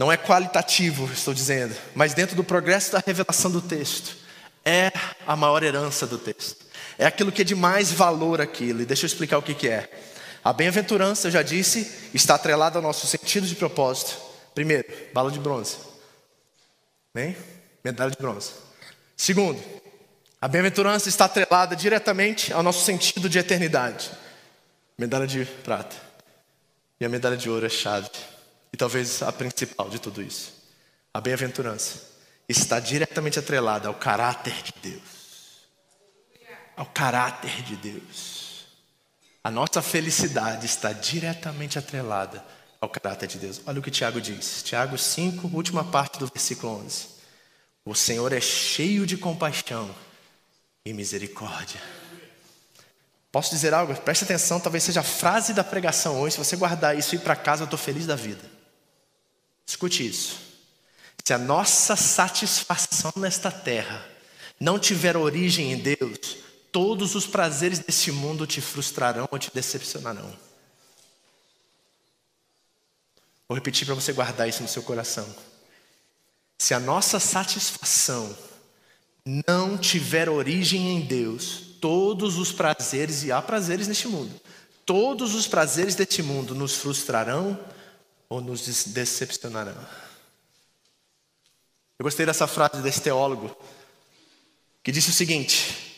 [0.02, 4.18] Não é qualitativo, estou dizendo, mas dentro do progresso da revelação do texto,
[4.66, 4.92] é
[5.28, 6.66] a maior herança do texto.
[6.98, 8.82] É aquilo que é de mais valor aquilo.
[8.82, 9.88] E deixa eu explicar o que, que é.
[10.44, 14.18] A bem-aventurança, eu já disse, está atrelada ao nosso sentido de propósito.
[14.56, 15.78] Primeiro, bala de bronze.
[17.14, 17.38] Bem?
[17.86, 18.54] Medalha de bronze.
[19.16, 19.62] Segundo,
[20.42, 24.10] a bem-aventurança está atrelada diretamente ao nosso sentido de eternidade.
[24.98, 25.96] Medalha de prata.
[27.00, 28.10] E a medalha de ouro é chave,
[28.74, 30.54] e talvez a principal de tudo isso.
[31.14, 32.10] A bem-aventurança
[32.48, 35.02] está diretamente atrelada ao caráter de Deus.
[36.76, 38.66] Ao caráter de Deus.
[39.44, 42.44] A nossa felicidade está diretamente atrelada
[42.80, 43.62] ao caráter de Deus.
[43.66, 44.64] Olha o que Tiago diz.
[44.64, 47.08] Tiago 5, última parte do versículo 11.
[47.84, 49.94] O Senhor é cheio de compaixão
[50.86, 51.82] e misericórdia.
[53.32, 53.96] Posso dizer algo?
[53.96, 56.34] Preste atenção, talvez seja a frase da pregação hoje.
[56.34, 58.61] Se você guardar isso e ir para casa, eu estou feliz da vida.
[59.66, 60.40] Escute isso.
[61.24, 64.06] Se a nossa satisfação nesta terra
[64.60, 66.38] não tiver origem em Deus,
[66.72, 70.32] todos os prazeres desse mundo te frustrarão ou te decepcionarão.
[73.48, 75.28] Vou repetir para você guardar isso no seu coração.
[76.58, 78.36] Se a nossa satisfação
[79.46, 84.40] não tiver origem em Deus, todos os prazeres, e há prazeres neste mundo,
[84.86, 87.60] todos os prazeres deste mundo nos frustrarão
[88.32, 89.76] ou nos decepcionarão.
[92.00, 93.54] Eu gostei dessa frase desse teólogo,
[94.82, 95.98] que disse o seguinte: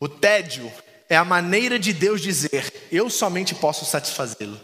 [0.00, 0.70] o tédio
[1.08, 4.60] é a maneira de Deus dizer, eu somente posso satisfazê-lo.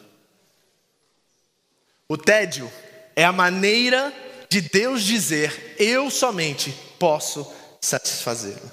[2.09, 2.71] O tédio
[3.14, 4.12] é a maneira
[4.51, 7.47] de Deus dizer, eu somente posso
[7.81, 8.73] satisfazê-lo.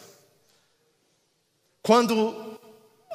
[1.84, 2.42] Quando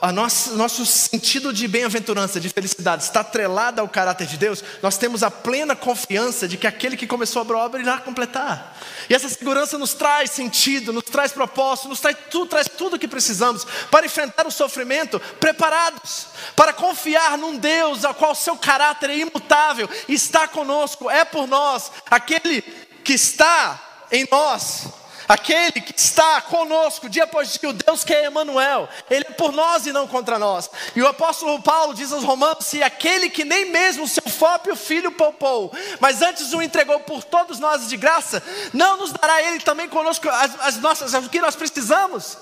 [0.01, 4.97] o nosso, nosso sentido de bem-aventurança, de felicidade, está atrelado ao caráter de Deus, nós
[4.97, 8.79] temos a plena confiança de que aquele que começou a obra irá completar.
[9.11, 12.99] E essa segurança nos traz sentido, nos traz propósito, nos traz tudo, traz tudo o
[12.99, 19.11] que precisamos para enfrentar o sofrimento, preparados, para confiar num Deus ao qual seu caráter
[19.11, 22.63] é imutável, está conosco, é por nós, aquele
[23.03, 24.98] que está em nós
[25.29, 29.53] Aquele que está conosco dia após dia, o Deus que é Emmanuel, Ele é por
[29.53, 30.71] nós e não contra nós.
[30.97, 34.75] E o apóstolo Paulo diz aos romanos, se aquele que nem mesmo o seu próprio
[34.75, 35.71] filho poupou,
[36.01, 40.27] mas antes o entregou por todos nós de graça, não nos dará Ele também conosco
[40.31, 42.39] as, as nossas, o que nós precisamos?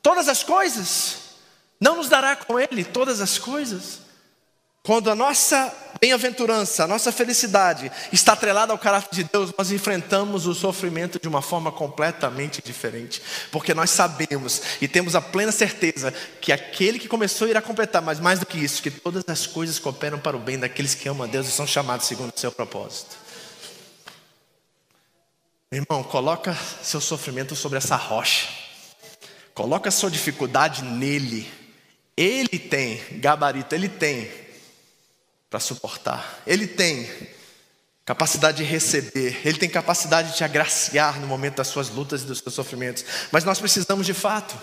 [0.00, 1.16] Todas as coisas?
[1.80, 4.03] Não nos dará com Ele todas as coisas?
[4.84, 10.46] Quando a nossa bem-aventurança, a nossa felicidade está atrelada ao caráter de Deus, nós enfrentamos
[10.46, 16.12] o sofrimento de uma forma completamente diferente, porque nós sabemos e temos a plena certeza
[16.38, 19.78] que aquele que começou irá completar, mas mais do que isso, que todas as coisas
[19.78, 22.52] cooperam para o bem daqueles que amam a Deus e são chamados segundo o seu
[22.52, 23.16] propósito.
[25.72, 28.48] Irmão, coloca seu sofrimento sobre essa rocha.
[29.54, 31.50] Coloca sua dificuldade nele.
[32.14, 34.43] Ele tem gabarito, ele tem
[35.54, 36.42] para suportar.
[36.44, 37.08] Ele tem
[38.04, 42.24] capacidade de receber, ele tem capacidade de te agraciar no momento das suas lutas e
[42.24, 43.04] dos seus sofrimentos.
[43.30, 44.58] Mas nós precisamos de fato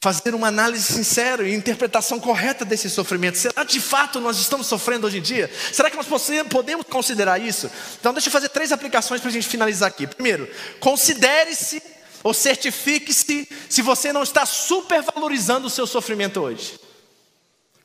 [0.00, 3.38] fazer uma análise sincera e interpretação correta desse sofrimento.
[3.38, 5.48] Será de fato nós estamos sofrendo hoje em dia?
[5.72, 6.08] Será que nós
[6.50, 7.70] podemos considerar isso?
[8.00, 10.08] Então, deixa eu fazer três aplicações para a gente finalizar aqui.
[10.08, 10.50] Primeiro,
[10.80, 11.80] considere-se
[12.24, 16.91] ou certifique-se se você não está supervalorizando o seu sofrimento hoje.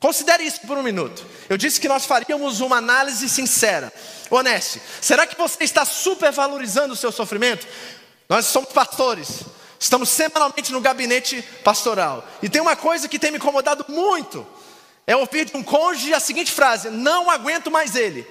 [0.00, 1.26] Considere isso por um minuto.
[1.48, 3.92] Eu disse que nós faríamos uma análise sincera,
[4.30, 4.80] honesta.
[5.00, 7.66] Será que você está supervalorizando o seu sofrimento?
[8.28, 9.42] Nós somos pastores,
[9.78, 12.26] estamos semanalmente no gabinete pastoral.
[12.42, 14.46] E tem uma coisa que tem me incomodado muito:
[15.06, 18.26] é ouvir de um cônjuge a seguinte frase: Não aguento mais ele,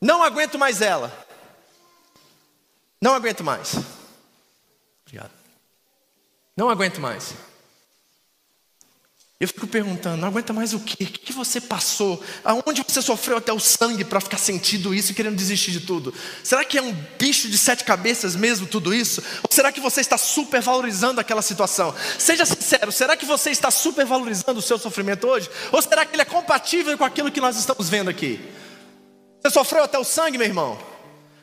[0.00, 1.10] não aguento mais ela,
[3.00, 3.76] não aguento mais.
[5.06, 5.30] Obrigado.
[6.56, 7.34] Não aguento mais.
[9.38, 11.04] Eu fico perguntando, não aguenta mais o quê?
[11.04, 12.24] O que você passou?
[12.42, 16.14] Aonde você sofreu até o sangue para ficar sentindo isso e querendo desistir de tudo?
[16.42, 19.22] Será que é um bicho de sete cabeças mesmo tudo isso?
[19.42, 21.94] Ou será que você está supervalorizando aquela situação?
[22.18, 25.50] Seja sincero, será que você está supervalorizando o seu sofrimento hoje?
[25.70, 28.40] Ou será que ele é compatível com aquilo que nós estamos vendo aqui?
[29.42, 30.78] Você sofreu até o sangue, meu irmão?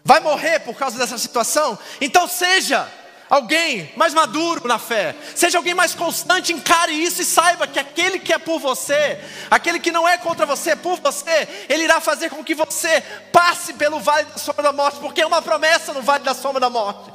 [0.04, 1.78] Vai morrer por causa dessa situação?
[2.02, 2.92] Então seja
[3.34, 8.20] alguém mais maduro na fé, seja alguém mais constante, encare isso e saiba que aquele
[8.20, 9.20] que é por você,
[9.50, 13.02] aquele que não é contra você, é por você, ele irá fazer com que você
[13.32, 16.60] passe pelo vale da sombra da morte, porque é uma promessa no vale da sombra
[16.60, 17.12] da morte.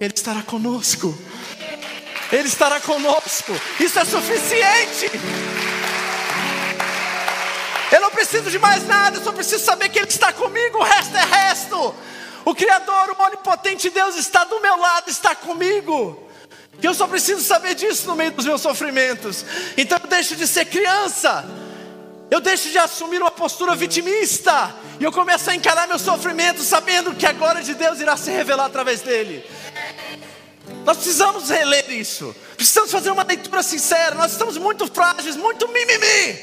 [0.00, 1.16] Ele estará conosco.
[2.32, 3.52] Ele estará conosco.
[3.78, 5.10] Isso é suficiente.
[7.92, 10.82] Eu não preciso de mais nada, eu só preciso saber que Ele está comigo, o
[10.82, 11.94] resto é resto.
[12.44, 16.28] O Criador, o onipotente Deus está do meu lado, está comigo.
[16.80, 19.44] Que eu só preciso saber disso no meio dos meus sofrimentos.
[19.76, 21.44] Então eu deixo de ser criança.
[22.30, 24.74] Eu deixo de assumir uma postura vitimista.
[24.98, 28.30] E eu começo a encarar meu sofrimento, sabendo que a glória de Deus irá se
[28.30, 29.44] revelar através dele.
[30.84, 32.34] Nós precisamos reler isso.
[32.56, 34.14] Precisamos fazer uma leitura sincera.
[34.14, 36.38] Nós estamos muito frágeis, muito mimimi.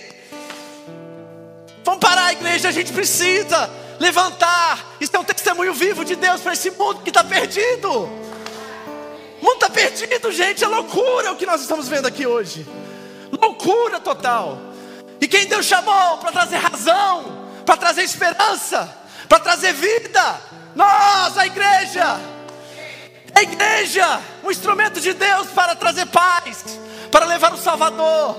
[1.83, 4.95] Vamos parar a igreja, a gente precisa levantar.
[4.99, 7.89] Isso é um testemunho vivo de Deus para esse mundo que está perdido.
[7.91, 10.63] O mundo está perdido, gente.
[10.63, 12.65] É loucura o que nós estamos vendo aqui hoje.
[13.41, 14.59] Loucura total.
[15.19, 18.89] E quem Deus chamou para trazer razão, para trazer esperança,
[19.27, 20.41] para trazer vida?
[20.75, 22.19] Nós, a igreja.
[23.33, 26.79] A igreja, um instrumento de Deus para trazer paz,
[27.11, 28.35] para levar o Salvador.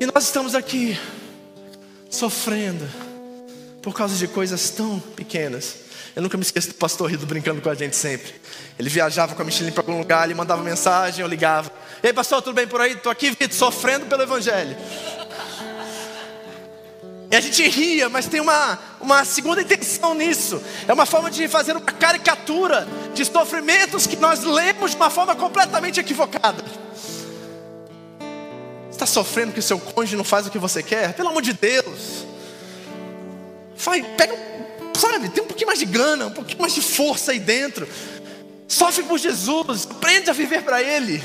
[0.00, 0.98] E nós estamos aqui
[2.10, 3.03] sofrendo
[3.84, 5.76] por causa de coisas tão pequenas.
[6.16, 8.34] Eu nunca me esqueço do pastor Rido brincando com a gente sempre.
[8.78, 11.70] Ele viajava com a Michelin para algum lugar, ele mandava mensagem, eu ligava.
[12.02, 12.92] Ei, pastor, tudo bem por aí?
[12.92, 14.74] Estou aqui, Vitor, sofrendo pelo Evangelho.
[17.30, 20.62] E a gente ria, mas tem uma, uma segunda intenção nisso.
[20.88, 25.36] É uma forma de fazer uma caricatura de sofrimentos que nós lemos de uma forma
[25.36, 26.64] completamente equivocada.
[28.90, 31.12] Está sofrendo que o seu cônjuge não faz o que você quer?
[31.12, 32.33] Pelo amor de Deus.
[33.84, 34.34] Vai, pega,
[34.94, 37.86] sabe, tem um pouquinho mais de grana, um pouquinho mais de força aí dentro.
[38.66, 41.22] Sofre por Jesus, aprende a viver para Ele.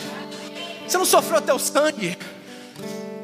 [0.88, 2.18] Você não sofreu até o sangue.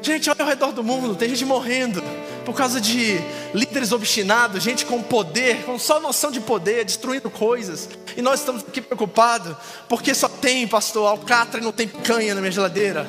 [0.00, 2.02] Gente, olha ao redor do mundo, tem gente morrendo
[2.44, 3.18] por causa de
[3.52, 7.88] líderes obstinados, gente com poder, com só noção de poder, destruindo coisas.
[8.16, 9.56] E nós estamos aqui preocupados,
[9.88, 13.04] porque só tem, pastor, alcatra e não tem picanha na minha geladeira.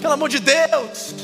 [0.00, 1.14] Pelo amor de Deus,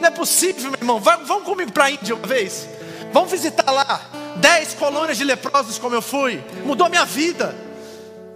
[0.00, 0.98] não é possível, meu irmão.
[0.98, 2.66] Vai, vamos comigo para a Índia uma vez.
[3.12, 4.10] Vamos visitar lá.
[4.36, 6.42] Dez colônias de leprosos, como eu fui.
[6.64, 7.54] Mudou minha vida.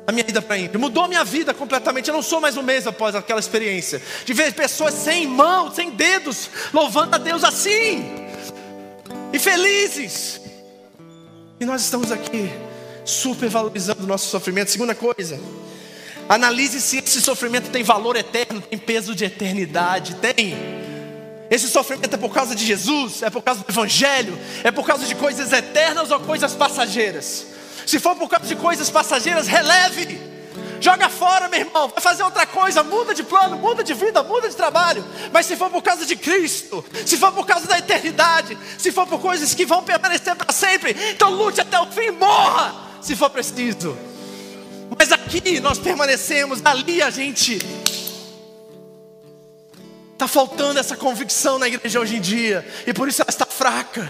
[0.07, 0.79] A minha ida para Índia.
[0.79, 2.09] Mudou minha vida completamente.
[2.09, 4.03] Eu não sou mais o mesmo após aquela experiência.
[4.25, 8.05] De ver pessoas sem mãos, sem dedos, louvando a Deus assim.
[9.33, 10.41] E felizes.
[11.61, 12.51] E nós estamos aqui
[13.05, 14.71] supervalorizando o nosso sofrimento.
[14.71, 15.39] Segunda coisa.
[16.29, 20.17] Analise se esse sofrimento tem valor eterno, tem peso de eternidade.
[20.17, 20.82] Tem.
[21.53, 25.05] Esse sofrimento é por causa de Jesus, é por causa do Evangelho, é por causa
[25.05, 27.47] de coisas eternas ou coisas passageiras.
[27.87, 30.19] Se for por causa de coisas passageiras, releve,
[30.81, 34.49] joga fora, meu irmão, vai fazer outra coisa, muda de plano, muda de vida, muda
[34.49, 35.05] de trabalho.
[35.31, 39.07] Mas se for por causa de Cristo, se for por causa da eternidade, se for
[39.07, 43.29] por coisas que vão permanecer para sempre, então lute até o fim, morra, se for
[43.29, 43.95] preciso.
[44.99, 47.59] Mas aqui nós permanecemos, ali a gente
[50.23, 54.09] Está faltando essa convicção na igreja hoje em dia, e por isso ela está fraca,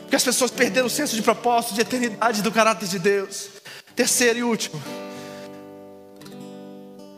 [0.00, 3.46] porque as pessoas perderam o senso de propósito, de eternidade do caráter de Deus.
[3.94, 4.82] Terceiro e último,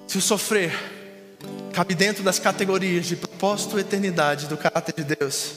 [0.06, 0.78] se o sofrer
[1.72, 5.52] cabe dentro das categorias de propósito, eternidade do caráter de Deus,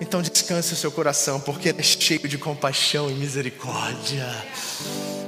[0.00, 4.26] então descanse o seu coração, porque ele é cheio de compaixão e misericórdia.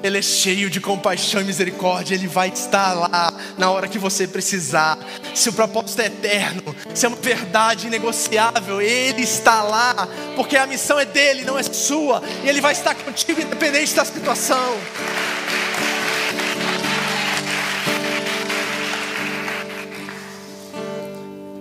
[0.03, 4.29] Ele é cheio de compaixão e misericórdia, Ele vai estar lá na hora que você
[4.29, 4.99] precisar.
[5.35, 10.67] Se o propósito é eterno, se é uma verdade inegociável, Ele está lá, porque a
[10.67, 14.77] missão é dele, não é sua, e Ele vai estar contigo independente da situação.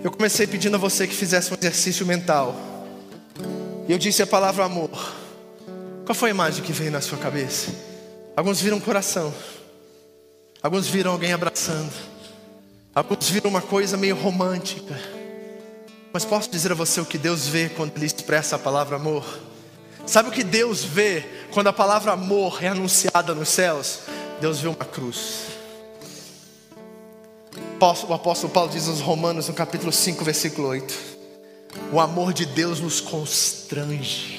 [0.04, 2.56] Eu comecei pedindo a você que fizesse um exercício mental.
[3.88, 4.90] E eu disse a palavra amor.
[6.06, 7.97] Qual foi a imagem que veio na sua cabeça?
[8.38, 9.34] Alguns viram coração.
[10.62, 11.92] Alguns viram alguém abraçando.
[12.94, 14.96] Alguns viram uma coisa meio romântica.
[16.14, 19.26] Mas posso dizer a você o que Deus vê quando Ele expressa a palavra amor?
[20.06, 24.02] Sabe o que Deus vê quando a palavra amor é anunciada nos céus?
[24.40, 25.48] Deus vê uma cruz.
[28.08, 30.94] O apóstolo Paulo diz aos Romanos, no capítulo 5, versículo 8:
[31.92, 34.37] O amor de Deus nos constrange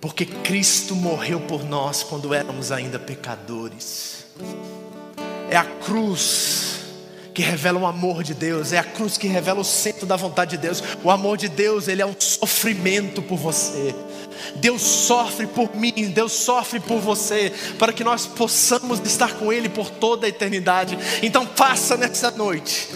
[0.00, 4.24] porque Cristo morreu por nós quando éramos ainda pecadores.
[5.50, 6.80] É a cruz
[7.34, 10.52] que revela o amor de Deus, é a cruz que revela o centro da vontade
[10.52, 10.82] de Deus.
[11.04, 13.94] O amor de Deus, ele é um sofrimento por você.
[14.56, 19.68] Deus sofre por mim, Deus sofre por você, para que nós possamos estar com Ele
[19.68, 20.98] por toda a eternidade.
[21.22, 22.88] Então, faça nessa noite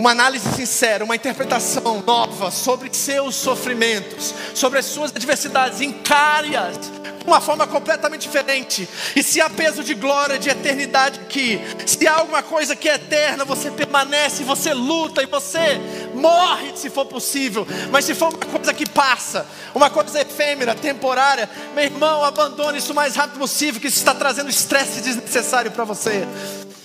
[0.00, 6.78] uma análise sincera, uma interpretação nova sobre seus sofrimentos, sobre as suas adversidades, encare-as
[7.20, 8.88] de uma forma completamente diferente.
[9.14, 12.94] E se há peso de glória, de eternidade aqui, se há alguma coisa que é
[12.94, 15.78] eterna, você permanece, você luta e você
[16.14, 17.66] morre se for possível.
[17.90, 22.92] Mas se for uma coisa que passa, uma coisa efêmera, temporária, meu irmão, abandone isso
[22.92, 26.26] o mais rápido possível, que isso está trazendo estresse desnecessário para você.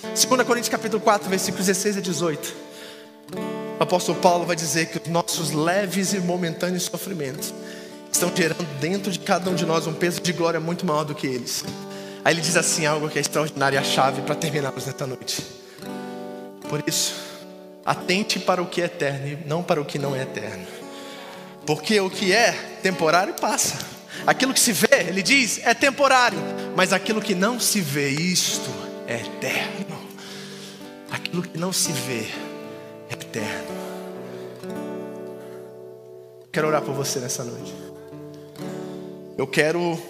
[0.02, 2.65] 2 Coríntios capítulo 4, versículos 16 a 18.
[3.78, 7.52] O apóstolo Paulo vai dizer que os nossos leves e momentâneos sofrimentos
[8.10, 11.14] estão gerando dentro de cada um de nós um peso de glória muito maior do
[11.14, 11.62] que eles.
[12.24, 15.44] Aí ele diz assim algo que é extraordinário, a chave para terminarmos nesta noite.
[16.70, 17.14] Por isso,
[17.84, 20.66] atente para o que é eterno e não para o que não é eterno.
[21.66, 22.52] Porque o que é
[22.82, 23.76] temporário passa.
[24.26, 26.38] Aquilo que se vê, ele diz, é temporário,
[26.74, 28.70] mas aquilo que não se vê, isto
[29.06, 30.00] é eterno.
[31.10, 32.26] Aquilo que não se vê
[33.36, 33.76] eterno.
[36.50, 37.74] Quero orar por você nessa noite.
[39.36, 40.00] Eu quero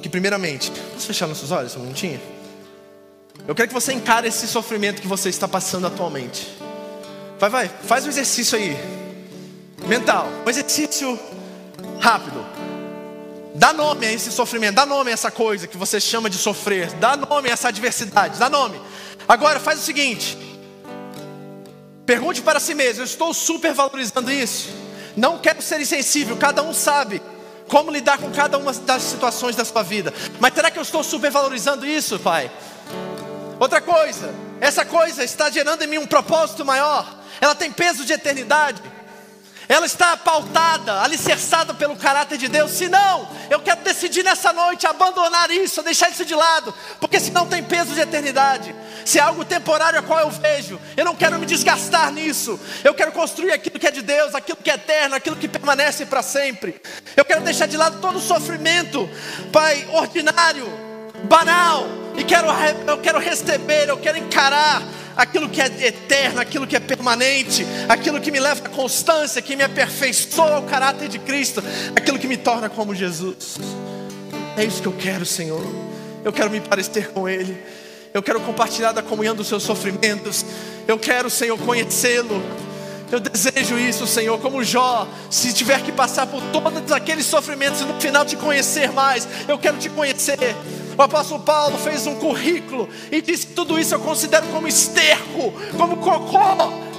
[0.00, 2.20] que, primeiramente, vamos fechar nossos olhos um minutinho?
[3.46, 6.56] Eu quero que você encare esse sofrimento que você está passando atualmente.
[7.38, 8.76] Vai, vai, faz um exercício aí,
[9.88, 11.18] mental, um exercício
[11.98, 12.46] rápido.
[13.56, 16.92] Dá nome a esse sofrimento, dá nome a essa coisa que você chama de sofrer,
[16.94, 18.80] dá nome a essa adversidade, dá nome.
[19.26, 20.38] Agora faz o seguinte:
[22.04, 24.70] Pergunte para si mesmo: eu estou super valorizando isso?
[25.16, 27.20] Não quero ser insensível, cada um sabe
[27.68, 30.12] como lidar com cada uma das situações da sua vida.
[30.40, 32.50] Mas será que eu estou super valorizando isso, Pai?
[33.58, 37.06] Outra coisa, essa coisa está gerando em mim um propósito maior,
[37.40, 38.82] ela tem peso de eternidade
[39.72, 42.72] ela está pautada, alicerçada pelo caráter de Deus.
[42.72, 47.46] Se não, eu quero decidir nessa noite abandonar isso, deixar isso de lado, porque senão
[47.46, 48.74] tem peso de eternidade.
[49.02, 52.60] Se é algo temporário a qual eu vejo, eu não quero me desgastar nisso.
[52.84, 56.04] Eu quero construir aquilo que é de Deus, aquilo que é eterno, aquilo que permanece
[56.04, 56.78] para sempre.
[57.16, 59.08] Eu quero deixar de lado todo o sofrimento,
[59.50, 60.66] Pai, ordinário,
[61.24, 62.48] banal, e quero,
[62.86, 64.82] eu quero receber, eu quero encarar
[65.16, 69.56] aquilo que é eterno, aquilo que é permanente, aquilo que me leva à constância, que
[69.56, 71.62] me aperfeiçoa o caráter de Cristo,
[71.94, 73.58] aquilo que me torna como Jesus.
[74.56, 75.64] É isso que eu quero, Senhor.
[76.24, 77.56] Eu quero me parecer com Ele.
[78.12, 80.44] Eu quero compartilhar da comunhão dos seus sofrimentos.
[80.86, 82.42] Eu quero, Senhor, conhecê-lo.
[83.12, 87.84] Eu desejo isso, Senhor, como Jó, se tiver que passar por todos aqueles sofrimentos e
[87.84, 90.56] no final te conhecer mais, eu quero te conhecer.
[90.96, 95.98] O apóstolo Paulo fez um currículo e disse tudo isso eu considero como esterco, como
[95.98, 96.38] cocô,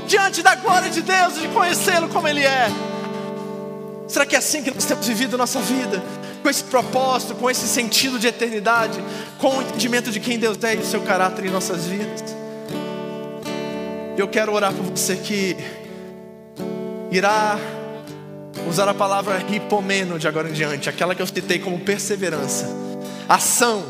[0.07, 2.67] diante da glória de Deus, de conhecê-lo como Ele é.
[4.07, 5.99] Será que é assim que nós temos vivido nossa vida?
[6.43, 9.01] com esse propósito, com esse sentido de eternidade,
[9.39, 12.21] com o entendimento de quem Deus é e do seu caráter em nossas vidas.
[14.17, 15.55] Eu quero orar por você que
[17.17, 17.59] irá
[18.67, 22.67] usar a palavra ripomeno de agora em diante, aquela que eu citei como perseverança,
[23.29, 23.83] ação,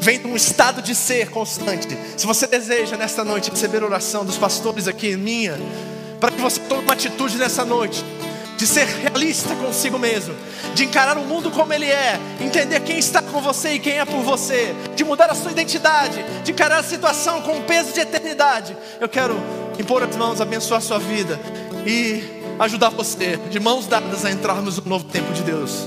[0.00, 1.88] vem de um estado de ser constante.
[2.16, 5.58] Se você deseja nesta noite receber oração dos pastores aqui, minha,
[6.20, 8.04] para que você tome uma atitude nessa noite,
[8.56, 10.34] de ser realista consigo mesmo,
[10.74, 14.04] de encarar o mundo como ele é, entender quem está com você e quem é
[14.04, 18.00] por você, de mudar a sua identidade, de encarar a situação com um peso de
[18.00, 18.76] eternidade.
[19.00, 19.38] Eu quero
[19.78, 21.38] impor as mãos, abençoar a sua vida
[21.86, 25.86] e ajudar você, de mãos dadas, a entrarmos no novo tempo de Deus.